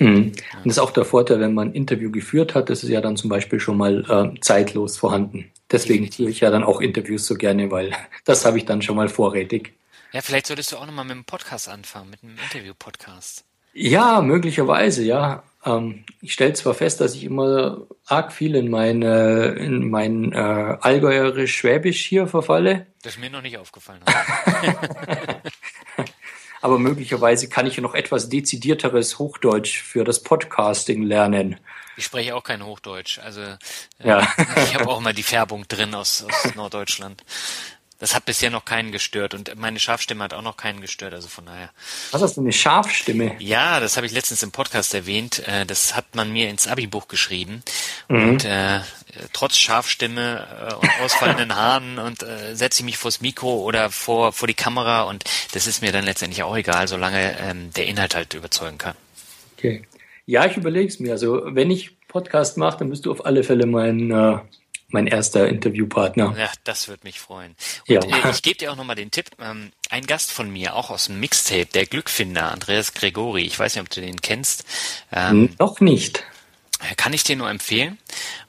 [0.00, 0.32] Mhm.
[0.32, 3.00] Und das ist auch der Vorteil, wenn man ein Interview geführt hat, das ist ja
[3.00, 5.52] dann zum Beispiel schon mal äh, zeitlos vorhanden.
[5.70, 7.92] Deswegen tue ich ja dann auch Interviews so gerne, weil
[8.24, 9.74] das habe ich dann schon mal vorrätig.
[10.10, 13.44] Ja, vielleicht solltest du auch nochmal mit einem Podcast anfangen, mit einem Interview-Podcast.
[13.72, 15.42] Ja, möglicherweise, ja.
[15.64, 20.36] Ähm, ich stelle zwar fest, dass ich immer arg viel in meine in mein äh,
[20.80, 22.86] Allgäuerisch-Schwäbisch hier verfalle.
[23.02, 24.02] Das ist mir noch nicht aufgefallen.
[26.62, 31.58] Aber möglicherweise kann ich noch etwas dezidierteres Hochdeutsch für das Podcasting lernen.
[31.96, 33.18] Ich spreche auch kein Hochdeutsch.
[33.18, 33.56] Also äh,
[34.04, 34.26] ja.
[34.56, 37.22] ich habe auch immer die Färbung drin aus, aus Norddeutschland.
[38.00, 41.28] Das hat bisher noch keinen gestört und meine Scharfstimme hat auch noch keinen gestört, also
[41.28, 41.68] von daher.
[42.12, 43.36] Was hast du eine Scharfstimme?
[43.38, 45.46] Ja, das habe ich letztens im Podcast erwähnt.
[45.46, 47.62] Äh, das hat man mir ins Abi-Buch geschrieben.
[48.08, 48.28] Mhm.
[48.30, 48.80] Und äh,
[49.34, 54.32] trotz Scharfstimme äh, und ausfallenden Haaren und äh, setze ich mich vors Mikro oder vor,
[54.32, 58.14] vor die Kamera und das ist mir dann letztendlich auch egal, solange ähm, der Inhalt
[58.14, 58.94] halt überzeugen kann.
[59.58, 59.82] Okay.
[60.24, 61.12] Ja, ich überlege es mir.
[61.12, 64.38] Also wenn ich Podcast mache, dann bist du auf alle Fälle mein äh,
[64.92, 66.34] mein erster Interviewpartner.
[66.36, 67.56] Ja, das würde mich freuen.
[67.88, 68.00] Und ja.
[68.00, 69.30] Äh, ich gebe dir auch nochmal den Tipp.
[69.40, 73.42] Ähm, ein Gast von mir, auch aus dem Mixtape, der Glückfinder, Andreas Gregori.
[73.42, 74.64] Ich weiß nicht, ob du den kennst.
[75.12, 76.24] Ähm, Noch nicht.
[76.96, 77.98] Kann ich dir nur empfehlen,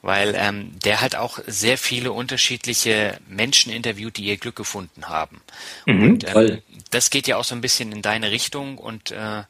[0.00, 5.42] weil ähm, der halt auch sehr viele unterschiedliche Menschen interviewt, die ihr Glück gefunden haben.
[5.84, 9.42] Mhm, und ähm, das geht ja auch so ein bisschen in deine Richtung und äh,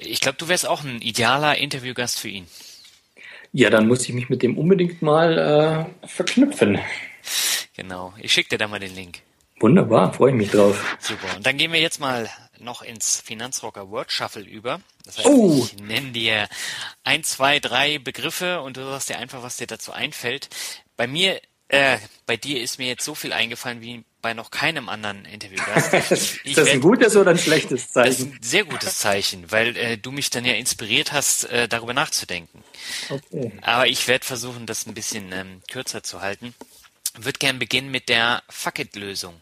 [0.00, 2.46] ich glaube, du wärst auch ein idealer Interviewgast für ihn.
[3.56, 6.80] Ja, dann muss ich mich mit dem unbedingt mal äh, verknüpfen.
[7.76, 8.12] Genau.
[8.18, 9.20] Ich schicke dir da mal den Link.
[9.60, 10.96] Wunderbar, freue ich mich drauf.
[10.98, 11.36] Super.
[11.36, 12.28] Und dann gehen wir jetzt mal
[12.58, 14.80] noch ins Finanzrocker Word Shuffle über.
[15.04, 15.64] Das heißt, oh.
[15.64, 16.48] ich nenne dir
[17.04, 20.48] ein, zwei, drei Begriffe und du sagst dir einfach, was dir dazu einfällt.
[20.96, 24.88] Bei mir, äh, bei dir ist mir jetzt so viel eingefallen wie bei noch keinem
[24.88, 25.94] anderen Interviewgast.
[26.44, 28.10] ist das ein gutes oder ein schlechtes Zeichen?
[28.10, 31.68] Das ist ein sehr gutes Zeichen, weil äh, du mich dann ja inspiriert hast, äh,
[31.68, 32.64] darüber nachzudenken.
[33.10, 33.52] Okay.
[33.60, 36.54] Aber ich werde versuchen, das ein bisschen ähm, kürzer zu halten.
[37.18, 39.34] Würde gern beginnen mit der Fuck It-Lösung.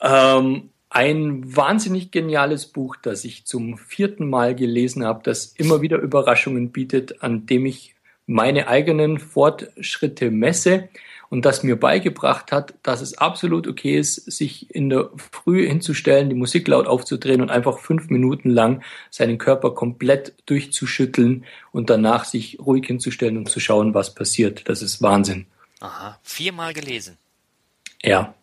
[0.00, 5.98] Ähm, ein wahnsinnig geniales Buch, das ich zum vierten Mal gelesen habe, das immer wieder
[5.98, 7.95] Überraschungen bietet, an dem ich
[8.26, 10.88] meine eigenen Fortschritte messe
[11.28, 16.28] und das mir beigebracht hat, dass es absolut okay ist, sich in der Früh hinzustellen,
[16.28, 22.24] die Musik laut aufzudrehen und einfach fünf Minuten lang seinen Körper komplett durchzuschütteln und danach
[22.24, 24.68] sich ruhig hinzustellen und zu schauen, was passiert.
[24.68, 25.46] Das ist Wahnsinn.
[25.80, 27.18] Aha, viermal gelesen.
[28.02, 28.34] Ja,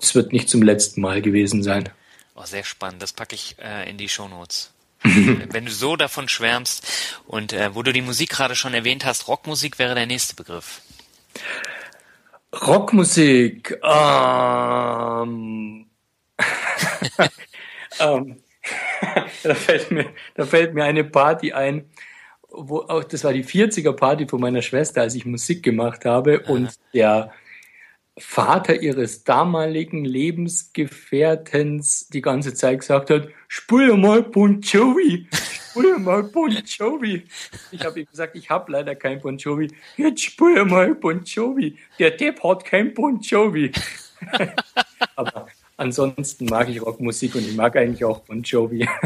[0.00, 1.88] es wird nicht zum letzten Mal gewesen sein.
[2.34, 3.02] Oh, sehr spannend.
[3.02, 4.72] Das packe ich äh, in die Shownotes.
[5.02, 9.28] Wenn du so davon schwärmst und äh, wo du die Musik gerade schon erwähnt hast,
[9.28, 10.80] Rockmusik wäre der nächste Begriff.
[12.52, 13.78] Rockmusik.
[13.82, 15.86] Ähm,
[18.00, 18.42] ähm,
[19.42, 21.90] da, fällt mir, da fällt mir eine Party ein,
[22.50, 26.42] wo auch das war die 40er Party von meiner Schwester, als ich Musik gemacht habe
[26.44, 26.52] Aha.
[26.52, 27.32] und der
[28.18, 36.24] Vater ihres damaligen Lebensgefährtens die ganze Zeit gesagt hat, spul mal Bon Jovi, spul mal
[36.24, 37.24] Bon Jovi.
[37.70, 39.70] Ich habe ihm gesagt, ich habe leider kein Bon Jovi.
[39.96, 41.76] Jetzt spul mal Bon Jovi.
[41.98, 43.72] Der Depp hat kein Bon Jovi.
[45.16, 45.46] Aber
[45.76, 48.88] ansonsten mag ich Rockmusik und ich mag eigentlich auch Bon Jovi.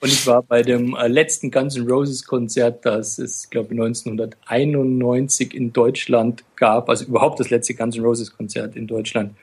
[0.00, 3.80] Und ich war bei dem äh, letzten Guns N' Roses Konzert, das es, glaube ich,
[3.80, 6.88] 1991 in Deutschland gab.
[6.88, 9.34] Also überhaupt das letzte Guns N' Roses Konzert in Deutschland.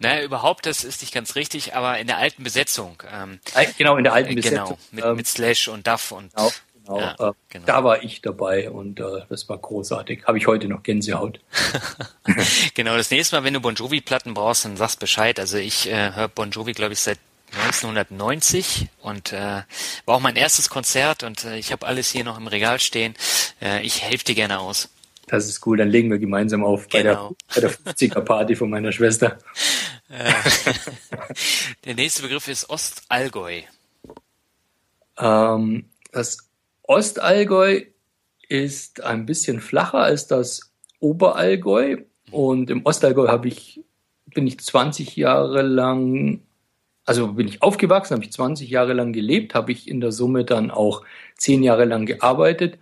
[0.00, 3.02] Naja, überhaupt, das ist nicht ganz richtig, aber in der alten Besetzung.
[3.12, 3.40] Ähm,
[3.76, 4.78] genau, in der alten äh, Besetzung.
[4.90, 6.32] Genau, mit, ähm, mit Slash und Duff und.
[6.34, 6.50] Genau,
[6.84, 7.66] genau, ja, äh, genau.
[7.66, 10.24] Da war ich dabei und äh, das war großartig.
[10.26, 11.40] Habe ich heute noch Gänsehaut.
[12.74, 15.38] genau, das nächste Mal, wenn du Bon Jovi-Platten brauchst, dann sagst Bescheid.
[15.40, 17.18] Also ich äh, höre Bon Jovi, glaube ich, seit
[17.52, 19.62] 1990 und äh,
[20.04, 23.14] war auch mein erstes Konzert und äh, ich habe alles hier noch im Regal stehen.
[23.60, 24.88] Äh, ich helfe dir gerne aus.
[25.26, 27.36] Das ist cool, dann legen wir gemeinsam auf genau.
[27.54, 29.38] bei, der, bei der 50er Party von meiner Schwester.
[30.08, 30.32] Äh,
[31.84, 33.62] der nächste Begriff ist Ostallgäu.
[35.18, 36.48] Ähm, das
[36.82, 37.82] Ostallgäu
[38.48, 41.98] ist ein bisschen flacher als das Oberallgäu
[42.30, 43.80] und im Ostallgäu habe ich,
[44.26, 46.40] bin ich 20 Jahre lang,
[47.08, 50.44] also bin ich aufgewachsen, habe ich 20 Jahre lang gelebt, habe ich in der Summe
[50.44, 51.04] dann auch
[51.38, 52.78] 10 Jahre lang gearbeitet,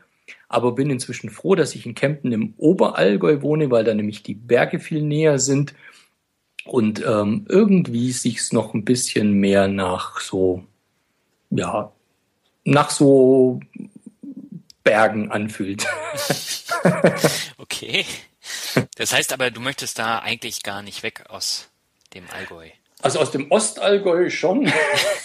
[0.48, 4.34] aber bin inzwischen froh, dass ich in Kempten im Oberallgäu wohne, weil da nämlich die
[4.34, 5.74] Berge viel näher sind
[6.64, 10.64] und ähm, irgendwie sich's noch ein bisschen mehr nach so,
[11.50, 11.92] ja,
[12.64, 13.60] nach so
[14.82, 15.86] Bergen anfühlt.
[17.58, 18.04] okay.
[18.96, 21.68] Das heißt aber, du möchtest da eigentlich gar nicht weg aus
[22.12, 22.70] dem Allgäu.
[23.06, 24.68] Also aus dem Ostallgäu schon.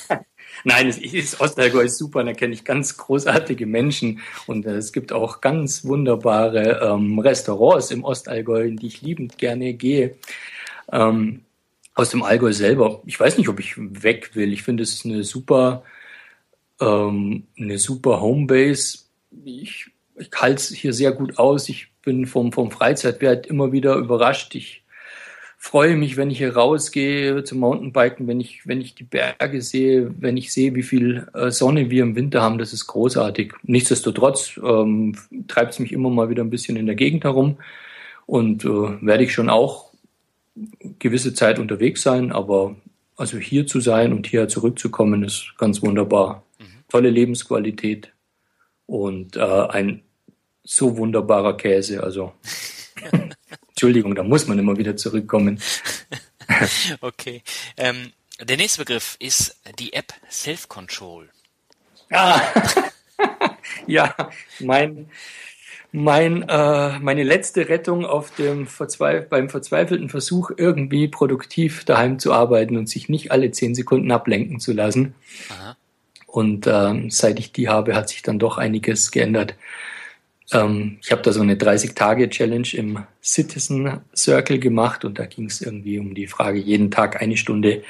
[0.63, 4.93] Nein, das, das Ostallgäu ist super, da kenne ich ganz großartige Menschen und äh, es
[4.93, 10.15] gibt auch ganz wunderbare ähm, Restaurants im Ostallgäu, in die ich liebend gerne gehe.
[10.91, 11.41] Ähm,
[11.95, 14.53] aus dem Allgäu selber, ich weiß nicht, ob ich weg will.
[14.53, 15.82] Ich finde, es ist eine super,
[16.79, 18.99] ähm, eine super Homebase.
[19.43, 21.67] Ich, ich halte es hier sehr gut aus.
[21.67, 24.53] Ich bin vom, vom Freizeitwert immer wieder überrascht.
[24.53, 24.80] Ich
[25.62, 30.12] freue mich, wenn ich hier rausgehe zum Mountainbiken, wenn ich, wenn ich die Berge sehe,
[30.20, 32.57] wenn ich sehe, wie viel äh, Sonne wir im Winter haben.
[32.57, 33.53] Das ist großartig.
[33.62, 35.16] Nichtsdestotrotz ähm,
[35.47, 37.57] treibt es mich immer mal wieder ein bisschen in der Gegend herum
[38.26, 39.91] und äh, werde ich schon auch
[40.97, 42.76] gewisse Zeit unterwegs sein, aber
[43.16, 46.43] also hier zu sein und hier zurückzukommen, ist ganz wunderbar.
[46.57, 46.66] Mhm.
[46.89, 48.12] Tolle Lebensqualität
[48.88, 50.01] und äh, ein
[50.64, 52.01] so wunderbarer Käse.
[52.01, 52.34] Also
[53.82, 55.59] Entschuldigung, da muss man immer wieder zurückkommen.
[57.01, 57.41] okay.
[57.77, 61.27] Ähm, der nächste Begriff ist die App Self Control.
[62.11, 62.39] Ah,
[63.88, 64.13] ja,
[64.59, 65.09] mein
[65.91, 72.34] mein, äh, meine letzte Rettung auf dem Verzweif beim verzweifelten Versuch, irgendwie produktiv daheim zu
[72.34, 75.15] arbeiten und sich nicht alle zehn Sekunden ablenken zu lassen.
[75.49, 75.75] Aha.
[76.27, 79.55] Und ähm, seit ich die habe, hat sich dann doch einiges geändert.
[80.52, 85.62] Ähm, ich habe da so eine 30-Tage-Challenge im Citizen Circle gemacht und da ging es
[85.62, 87.84] irgendwie um die Frage, jeden Tag eine Stunde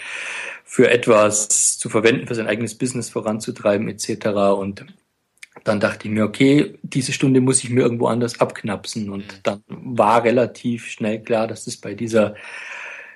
[0.64, 4.28] für etwas zu verwenden, für sein eigenes Business voranzutreiben etc.
[4.58, 4.86] Und
[5.64, 9.10] dann dachte ich mir, okay, diese Stunde muss ich mir irgendwo anders abknapsen.
[9.10, 9.40] Und mhm.
[9.44, 12.36] dann war relativ schnell klar, dass es bei dieser,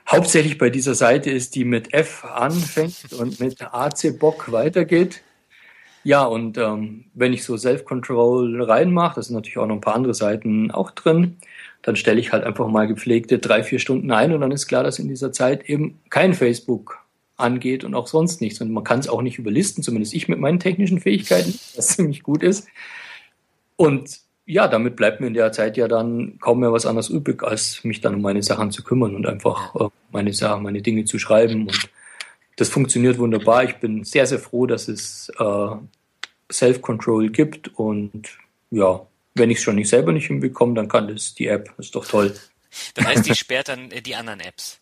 [0.10, 5.22] hauptsächlich bei dieser Seite ist, die mit F anfängt und mit AC Bock weitergeht.
[6.06, 9.96] Ja, und ähm, wenn ich so Self-Control reinmache, da sind natürlich auch noch ein paar
[9.96, 11.38] andere Seiten auch drin,
[11.82, 14.84] dann stelle ich halt einfach mal gepflegte drei, vier Stunden ein und dann ist klar,
[14.84, 17.00] dass in dieser Zeit eben kein Facebook
[17.38, 18.62] angeht und auch sonst nichts.
[18.62, 22.22] Und man kann es auch nicht überlisten, zumindest ich mit meinen technischen Fähigkeiten, was ziemlich
[22.22, 22.68] gut ist.
[23.76, 27.42] Und ja, damit bleibt mir in der Zeit ja dann kaum mehr was anderes übrig,
[27.42, 31.06] als mich dann um meine Sachen zu kümmern und einfach äh, meine Sachen, meine Dinge
[31.06, 31.64] zu schreiben.
[31.64, 31.90] Und
[32.56, 33.64] das funktioniert wunderbar.
[33.64, 35.76] Ich bin sehr, sehr froh, dass es äh,
[36.52, 37.68] Self-Control gibt.
[37.78, 38.38] Und
[38.72, 41.74] ja, wenn ich es schon nicht selber nicht hinbekomme, dann kann das die App.
[41.78, 42.34] Das ist doch toll.
[42.94, 44.80] Das heißt, die sperrt dann äh, die anderen Apps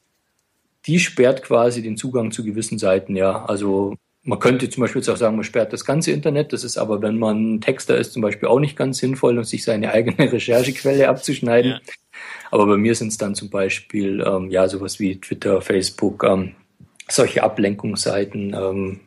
[0.86, 3.46] die sperrt quasi den Zugang zu gewissen Seiten, ja.
[3.46, 6.54] Also man könnte zum Beispiel jetzt auch sagen, man sperrt das ganze Internet.
[6.54, 9.64] Das ist aber, wenn man Texter ist, zum Beispiel auch nicht ganz sinnvoll, um sich
[9.64, 11.72] seine eigene Recherchequelle abzuschneiden.
[11.72, 11.80] Ja.
[12.52, 16.56] Aber bei mir sind es dann zum Beispiel ähm, ja sowas wie Twitter, Facebook, ähm,
[17.08, 19.00] solche Ablenkungsseiten, ähm,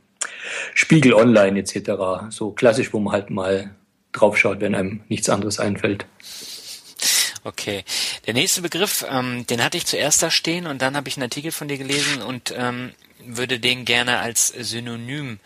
[0.74, 2.30] Spiegel Online etc.
[2.30, 3.74] So klassisch, wo man halt mal
[4.12, 6.07] draufschaut, wenn einem nichts anderes einfällt.
[7.44, 7.84] Okay.
[8.26, 11.24] Der nächste Begriff, ähm, den hatte ich zuerst da stehen und dann habe ich einen
[11.24, 12.92] Artikel von dir gelesen und ähm,
[13.24, 15.38] würde den gerne als Synonym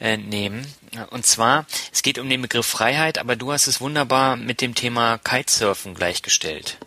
[0.00, 0.66] äh, nehmen.
[1.10, 4.74] Und zwar, es geht um den Begriff Freiheit, aber du hast es wunderbar mit dem
[4.74, 6.78] Thema Kitesurfen gleichgestellt.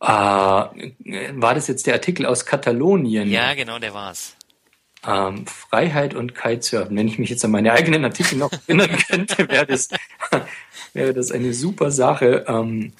[0.00, 0.70] Ah,
[1.34, 3.30] war das jetzt der Artikel aus Katalonien?
[3.30, 4.34] Ja, genau, der war's.
[5.06, 6.96] Ähm, Freiheit und Kitesurfen.
[6.96, 9.88] Wenn ich mich jetzt an meine eigenen Artikel noch erinnern könnte, wäre das,
[10.94, 12.44] wäre das eine super Sache.
[12.48, 12.92] Ähm,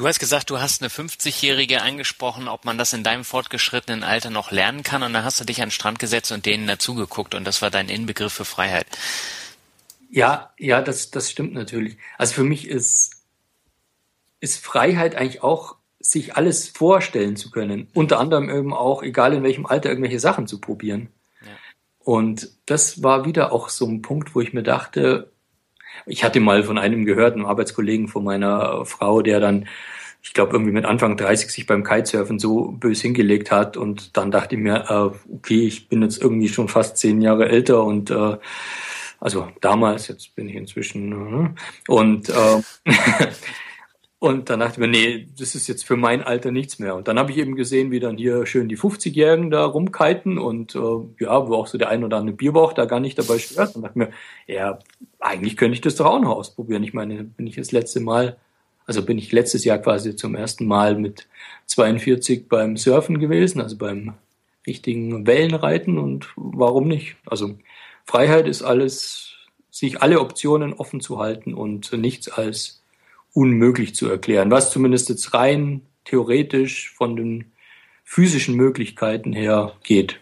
[0.00, 4.30] Du hast gesagt, du hast eine 50-Jährige angesprochen, ob man das in deinem fortgeschrittenen Alter
[4.30, 5.02] noch lernen kann.
[5.02, 7.34] Und dann hast du dich an den Strand gesetzt und denen dazugeguckt.
[7.34, 8.86] Und das war dein Inbegriff für Freiheit.
[10.10, 11.98] Ja, ja, das, das stimmt natürlich.
[12.16, 13.24] Also für mich ist,
[14.40, 17.88] ist Freiheit eigentlich auch, sich alles vorstellen zu können.
[17.94, 21.10] Unter anderem eben auch, egal in welchem Alter, irgendwelche Sachen zu probieren.
[22.02, 25.30] Und das war wieder auch so ein Punkt, wo ich mir dachte,
[26.06, 29.68] ich hatte mal von einem gehört, einem Arbeitskollegen von meiner Frau, der dann,
[30.22, 33.76] ich glaube, irgendwie mit Anfang 30 sich beim Kitesurfen so bös hingelegt hat.
[33.76, 37.48] Und dann dachte ich mir, äh, okay, ich bin jetzt irgendwie schon fast zehn Jahre
[37.48, 38.38] älter und äh,
[39.20, 42.62] also damals, jetzt bin ich inzwischen äh, und äh,
[44.20, 46.94] Und dann dachte ich mir, nee, das ist jetzt für mein Alter nichts mehr.
[46.94, 50.74] Und dann habe ich eben gesehen, wie dann hier schön die 50-Jährigen da rumkiten und
[50.74, 50.78] äh,
[51.20, 53.74] ja, wo auch so der ein oder andere Bierbauch da gar nicht dabei stört.
[53.74, 54.10] Und dachte mir,
[54.46, 54.78] ja,
[55.20, 56.84] eigentlich könnte ich das doch auch noch ausprobieren.
[56.84, 58.36] Ich meine, wenn ich das letzte Mal,
[58.86, 61.28] Also bin ich letztes Jahr quasi zum ersten Mal mit
[61.66, 64.14] 42 beim Surfen gewesen, also beim
[64.66, 67.16] richtigen Wellenreiten und warum nicht?
[67.24, 67.56] Also
[68.04, 69.34] Freiheit ist alles,
[69.70, 72.82] sich alle Optionen offen zu halten und nichts als
[73.32, 77.52] unmöglich zu erklären, was zumindest jetzt rein theoretisch von den
[78.04, 80.18] physischen Möglichkeiten her geht.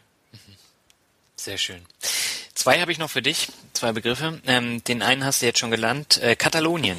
[1.36, 1.80] Sehr schön.
[2.54, 4.40] Zwei habe ich noch für dich, zwei Begriffe.
[4.46, 6.98] Ähm, den einen hast du jetzt schon gelernt, äh, Katalonien.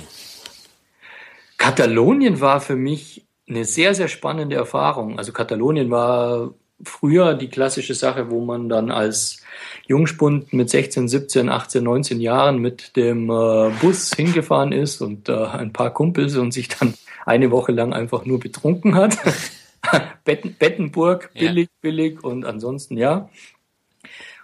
[1.57, 5.17] Katalonien war für mich eine sehr, sehr spannende Erfahrung.
[5.17, 6.53] Also Katalonien war
[6.83, 9.41] früher die klassische Sache, wo man dann als
[9.87, 15.45] Jungspund mit 16, 17, 18, 19 Jahren mit dem äh, Bus hingefahren ist und äh,
[15.45, 16.93] ein paar Kumpels und sich dann
[17.25, 19.17] eine Woche lang einfach nur betrunken hat.
[20.25, 21.77] Betten, Bettenburg, billig, ja.
[21.81, 23.29] billig und ansonsten ja.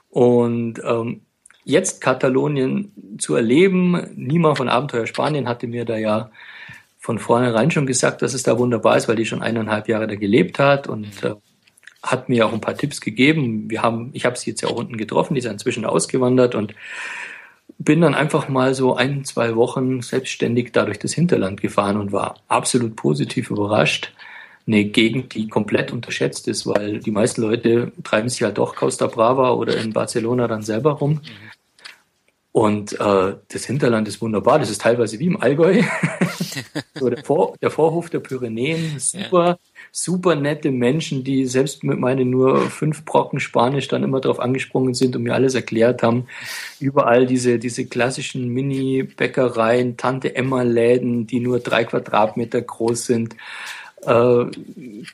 [0.09, 1.21] Und ähm,
[1.65, 6.31] jetzt Katalonien zu erleben, niemand von Abenteuer Spanien hatte mir da ja
[6.99, 10.15] von vornherein schon gesagt, dass es da wunderbar ist, weil die schon eineinhalb Jahre da
[10.15, 11.35] gelebt hat und äh,
[12.05, 13.69] hat mir auch ein paar Tipps gegeben.
[13.69, 16.73] Wir haben, ich habe sie jetzt ja auch unten getroffen, die ist inzwischen ausgewandert und
[17.77, 22.11] bin dann einfach mal so ein, zwei Wochen selbstständig da durch das Hinterland gefahren und
[22.11, 24.13] war absolut positiv überrascht.
[24.67, 29.07] Eine Gegend, die komplett unterschätzt ist, weil die meisten Leute treiben sich halt doch Costa
[29.07, 31.21] Brava oder in Barcelona dann selber rum.
[32.55, 34.59] Und äh, das Hinterland ist wunderbar.
[34.59, 35.81] Das ist teilweise wie im Allgäu.
[36.95, 39.45] so der, Vor der Vorhof der Pyrenäen, super.
[39.45, 39.57] Ja
[39.95, 44.93] super nette Menschen, die selbst mit meinen nur fünf Brocken Spanisch dann immer darauf angesprungen
[44.93, 46.27] sind und mir alles erklärt haben.
[46.81, 53.37] Überall diese, diese klassischen Mini-Bäckereien, Tante-Emma-Läden, die nur drei Quadratmeter groß sind.
[54.01, 54.45] Äh,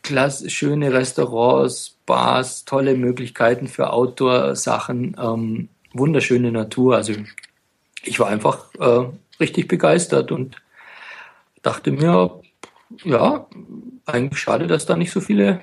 [0.02, 6.96] klasse, schöne Restaurants, Bars, tolle Möglichkeiten für Outdoor-Sachen, ähm, wunderschöne Natur.
[6.96, 7.14] Also
[8.04, 9.06] ich war einfach äh,
[9.40, 10.56] richtig begeistert und
[11.62, 12.42] dachte mir,
[13.04, 13.48] ja,
[14.06, 15.62] eigentlich schade, dass da nicht so viele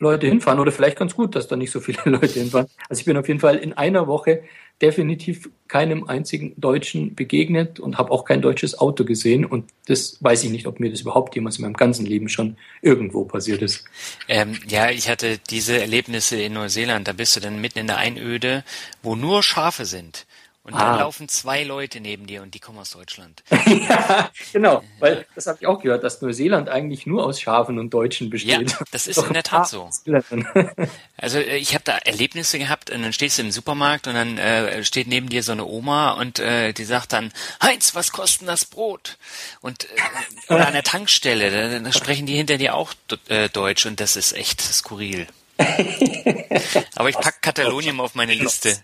[0.00, 2.66] Leute hinfahren oder vielleicht ganz gut, dass da nicht so viele Leute hinfahren.
[2.88, 4.42] Also ich bin auf jeden Fall in einer Woche
[4.82, 10.44] definitiv keinem einzigen Deutschen begegnet und habe auch kein deutsches Auto gesehen und das weiß
[10.44, 13.84] ich nicht, ob mir das überhaupt jemals in meinem ganzen Leben schon irgendwo passiert ist.
[14.26, 17.98] Ähm, ja, ich hatte diese Erlebnisse in Neuseeland, da bist du dann mitten in der
[17.98, 18.64] Einöde,
[19.02, 20.26] wo nur Schafe sind.
[20.62, 20.98] Und dann ah.
[20.98, 23.42] laufen zwei Leute neben dir und die kommen aus Deutschland.
[23.66, 27.94] ja, genau, weil das habe ich auch gehört, dass Neuseeland eigentlich nur aus Schafen und
[27.94, 28.70] Deutschen besteht.
[28.70, 29.88] Ja, das ist in der Tat so.
[31.16, 34.36] also äh, ich habe da Erlebnisse gehabt und dann stehst du im Supermarkt und dann
[34.36, 37.32] äh, steht neben dir so eine Oma und äh, die sagt dann,
[37.62, 39.16] Heinz, was kostet das Brot?
[39.62, 42.92] Und äh, oder an der Tankstelle, da, da sprechen die hinter dir auch
[43.28, 45.26] äh, Deutsch und das ist echt skurril.
[46.94, 48.76] Aber ich pack Katalonien auf meine Liste.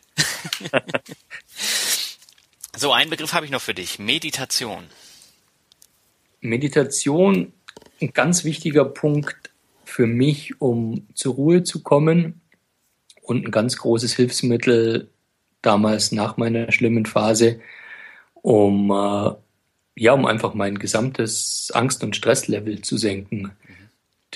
[2.76, 3.98] so, einen Begriff habe ich noch für dich.
[3.98, 4.84] Meditation.
[6.40, 7.52] Meditation,
[8.00, 9.50] ein ganz wichtiger Punkt
[9.84, 12.40] für mich, um zur Ruhe zu kommen
[13.22, 15.08] und ein ganz großes Hilfsmittel
[15.62, 17.60] damals nach meiner schlimmen Phase,
[18.34, 19.34] um äh,
[19.98, 23.52] ja, um einfach mein gesamtes Angst- und Stresslevel zu senken.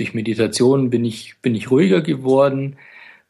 [0.01, 2.79] Durch Meditation bin ich, bin ich ruhiger geworden.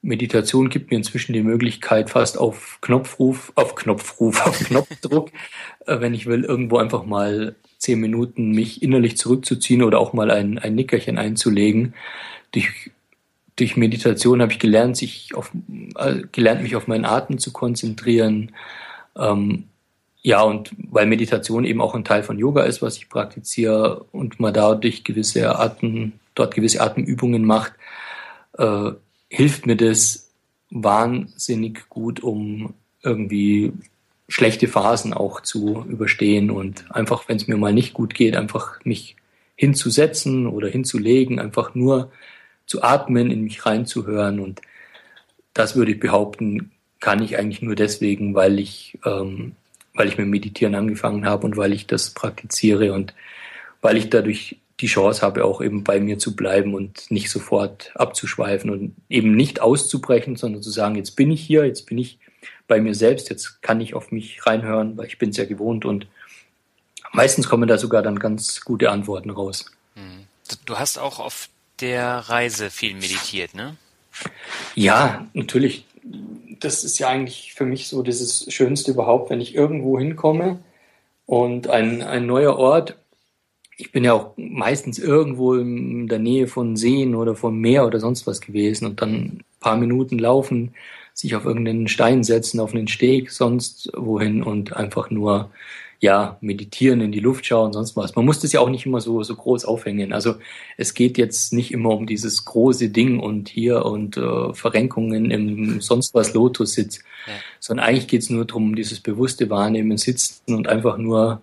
[0.02, 5.32] Meditation gibt mir inzwischen die Möglichkeit, fast auf Knopfruf, auf Knopfruf, auf Knopfdruck,
[5.86, 10.30] äh, wenn ich will, irgendwo einfach mal zehn Minuten mich innerlich zurückzuziehen oder auch mal
[10.30, 11.94] ein, ein Nickerchen einzulegen.
[12.52, 12.92] Durch,
[13.56, 15.50] durch Meditation habe ich gelernt, sich auf,
[15.96, 18.52] äh, gelernt, mich auf meinen Atem zu konzentrieren.
[19.18, 19.64] Ähm,
[20.22, 24.38] ja, und weil Meditation eben auch ein Teil von Yoga ist, was ich praktiziere und
[24.38, 27.74] man dadurch gewisse Atem, dort gewisse Atemübungen macht,
[28.58, 28.92] äh,
[29.28, 30.30] hilft mir das
[30.70, 33.72] wahnsinnig gut, um irgendwie
[34.28, 38.84] schlechte Phasen auch zu überstehen und einfach, wenn es mir mal nicht gut geht, einfach
[38.84, 39.16] mich
[39.56, 42.10] hinzusetzen oder hinzulegen, einfach nur
[42.64, 44.38] zu atmen, in mich reinzuhören.
[44.38, 44.62] Und
[45.52, 46.70] das würde ich behaupten,
[47.00, 49.56] kann ich eigentlich nur deswegen, weil ich, ähm,
[49.94, 53.12] weil ich mit Meditieren angefangen habe und weil ich das praktiziere und
[53.80, 57.92] weil ich dadurch die Chance habe, auch eben bei mir zu bleiben und nicht sofort
[57.94, 62.18] abzuschweifen und eben nicht auszubrechen, sondern zu sagen, jetzt bin ich hier, jetzt bin ich
[62.66, 65.84] bei mir selbst, jetzt kann ich auf mich reinhören, weil ich bin es ja gewohnt
[65.84, 66.06] und
[67.12, 69.66] meistens kommen da sogar dann ganz gute Antworten raus.
[69.94, 70.26] Hm.
[70.66, 71.48] Du hast auch auf
[71.80, 73.76] der Reise viel meditiert, ne?
[74.74, 75.84] Ja, natürlich.
[76.60, 80.58] Das ist ja eigentlich für mich so das Schönste überhaupt, wenn ich irgendwo hinkomme
[81.26, 82.96] und ein, ein neuer Ort
[83.80, 87.98] ich bin ja auch meistens irgendwo in der Nähe von Seen oder vom Meer oder
[87.98, 90.74] sonst was gewesen und dann ein paar Minuten laufen,
[91.14, 95.50] sich auf irgendeinen Stein setzen, auf einen Steg, sonst wohin und einfach nur
[95.98, 98.16] ja, meditieren, in die Luft schauen, sonst was.
[98.16, 100.14] Man muss das ja auch nicht immer so, so groß aufhängen.
[100.14, 100.36] Also
[100.78, 105.80] es geht jetzt nicht immer um dieses große Ding und hier und äh, Verrenkungen im
[105.82, 107.34] sonst was Lotus-Sitz, ja.
[107.58, 111.42] sondern eigentlich geht es nur darum, dieses bewusste Wahrnehmen, Sitzen und einfach nur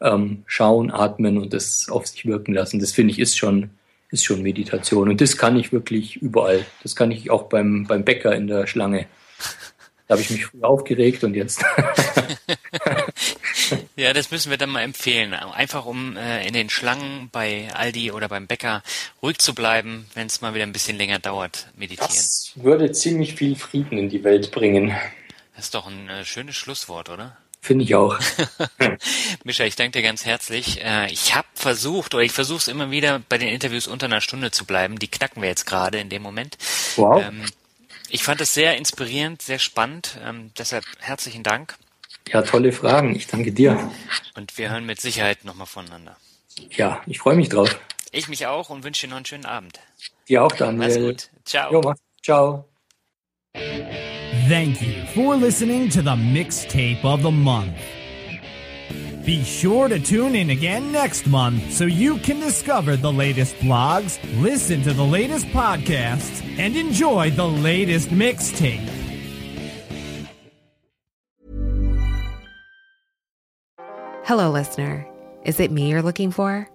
[0.00, 2.80] ähm, schauen, atmen und das auf sich wirken lassen.
[2.80, 3.70] Das finde ich ist schon,
[4.10, 5.08] ist schon Meditation.
[5.08, 6.64] Und das kann ich wirklich überall.
[6.82, 9.06] Das kann ich auch beim, beim Bäcker in der Schlange.
[10.06, 11.64] Da habe ich mich früher aufgeregt und jetzt.
[13.96, 15.34] ja, das müssen wir dann mal empfehlen.
[15.34, 18.82] Einfach um äh, in den Schlangen bei Aldi oder beim Bäcker
[19.22, 22.08] ruhig zu bleiben, wenn es mal wieder ein bisschen länger dauert, meditieren.
[22.08, 24.92] Das würde ziemlich viel Frieden in die Welt bringen.
[25.54, 27.36] Das ist doch ein äh, schönes Schlusswort, oder?
[27.60, 28.18] Finde ich auch.
[29.44, 30.82] Mischa, ich danke dir ganz herzlich.
[30.82, 34.22] Äh, ich habe versucht, oder ich versuche es immer wieder, bei den Interviews unter einer
[34.22, 34.98] Stunde zu bleiben.
[34.98, 36.56] Die knacken wir jetzt gerade in dem Moment.
[36.96, 37.22] Wow.
[37.22, 37.44] Ähm,
[38.08, 40.18] ich fand es sehr inspirierend, sehr spannend.
[40.24, 41.76] Ähm, deshalb herzlichen Dank.
[42.28, 43.14] Ja, tolle Fragen.
[43.14, 43.90] Ich danke dir.
[44.34, 46.16] Und wir hören mit Sicherheit nochmal voneinander.
[46.70, 47.78] Ja, ich freue mich drauf.
[48.12, 49.78] Ich mich auch und wünsche dir noch einen schönen Abend.
[50.28, 50.88] Dir auch, Daniel.
[50.88, 51.28] Mach's gut.
[51.44, 51.72] Ciao.
[51.72, 52.64] Jo, ciao.
[54.50, 57.78] Thank you for listening to the mixtape of the month.
[59.24, 64.18] Be sure to tune in again next month so you can discover the latest blogs,
[64.42, 68.90] listen to the latest podcasts, and enjoy the latest mixtape.
[74.24, 75.06] Hello, listener.
[75.44, 76.68] Is it me you're looking for?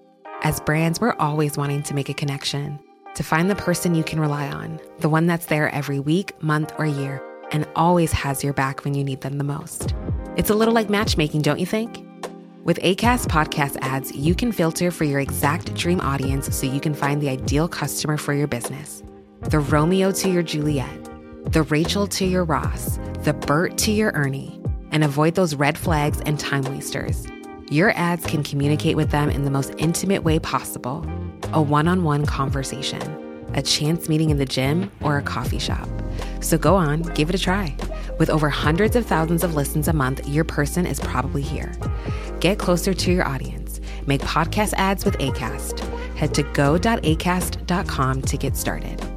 [0.43, 2.80] As brands, we're always wanting to make a connection,
[3.15, 6.71] to find the person you can rely on, the one that's there every week, month,
[6.78, 7.21] or year,
[7.52, 9.93] and always has your back when you need them the most.
[10.36, 12.06] It's a little like matchmaking, don't you think?
[12.64, 16.96] With ACAST podcast ads, you can filter for your exact dream audience so you can
[16.96, 19.04] find the ideal customer for your business.
[19.41, 21.10] The Romeo to your Juliet,
[21.52, 24.60] the Rachel to your Ross, the Bert to your Ernie,
[24.91, 27.28] and avoid those red flags and time wasters.
[27.70, 31.06] Your ads can communicate with them in the most intimate way possible
[31.54, 33.02] a one on one conversation,
[33.54, 35.88] a chance meeting in the gym, or a coffee shop.
[36.46, 37.76] So go on, give it a try.
[38.20, 41.74] With over hundreds of thousands of listens a month, your person is probably here.
[42.39, 43.82] Get closer to your audience.
[44.06, 45.80] Make podcast ads with ACAST.
[46.14, 49.14] Head to go.acast.com to get started.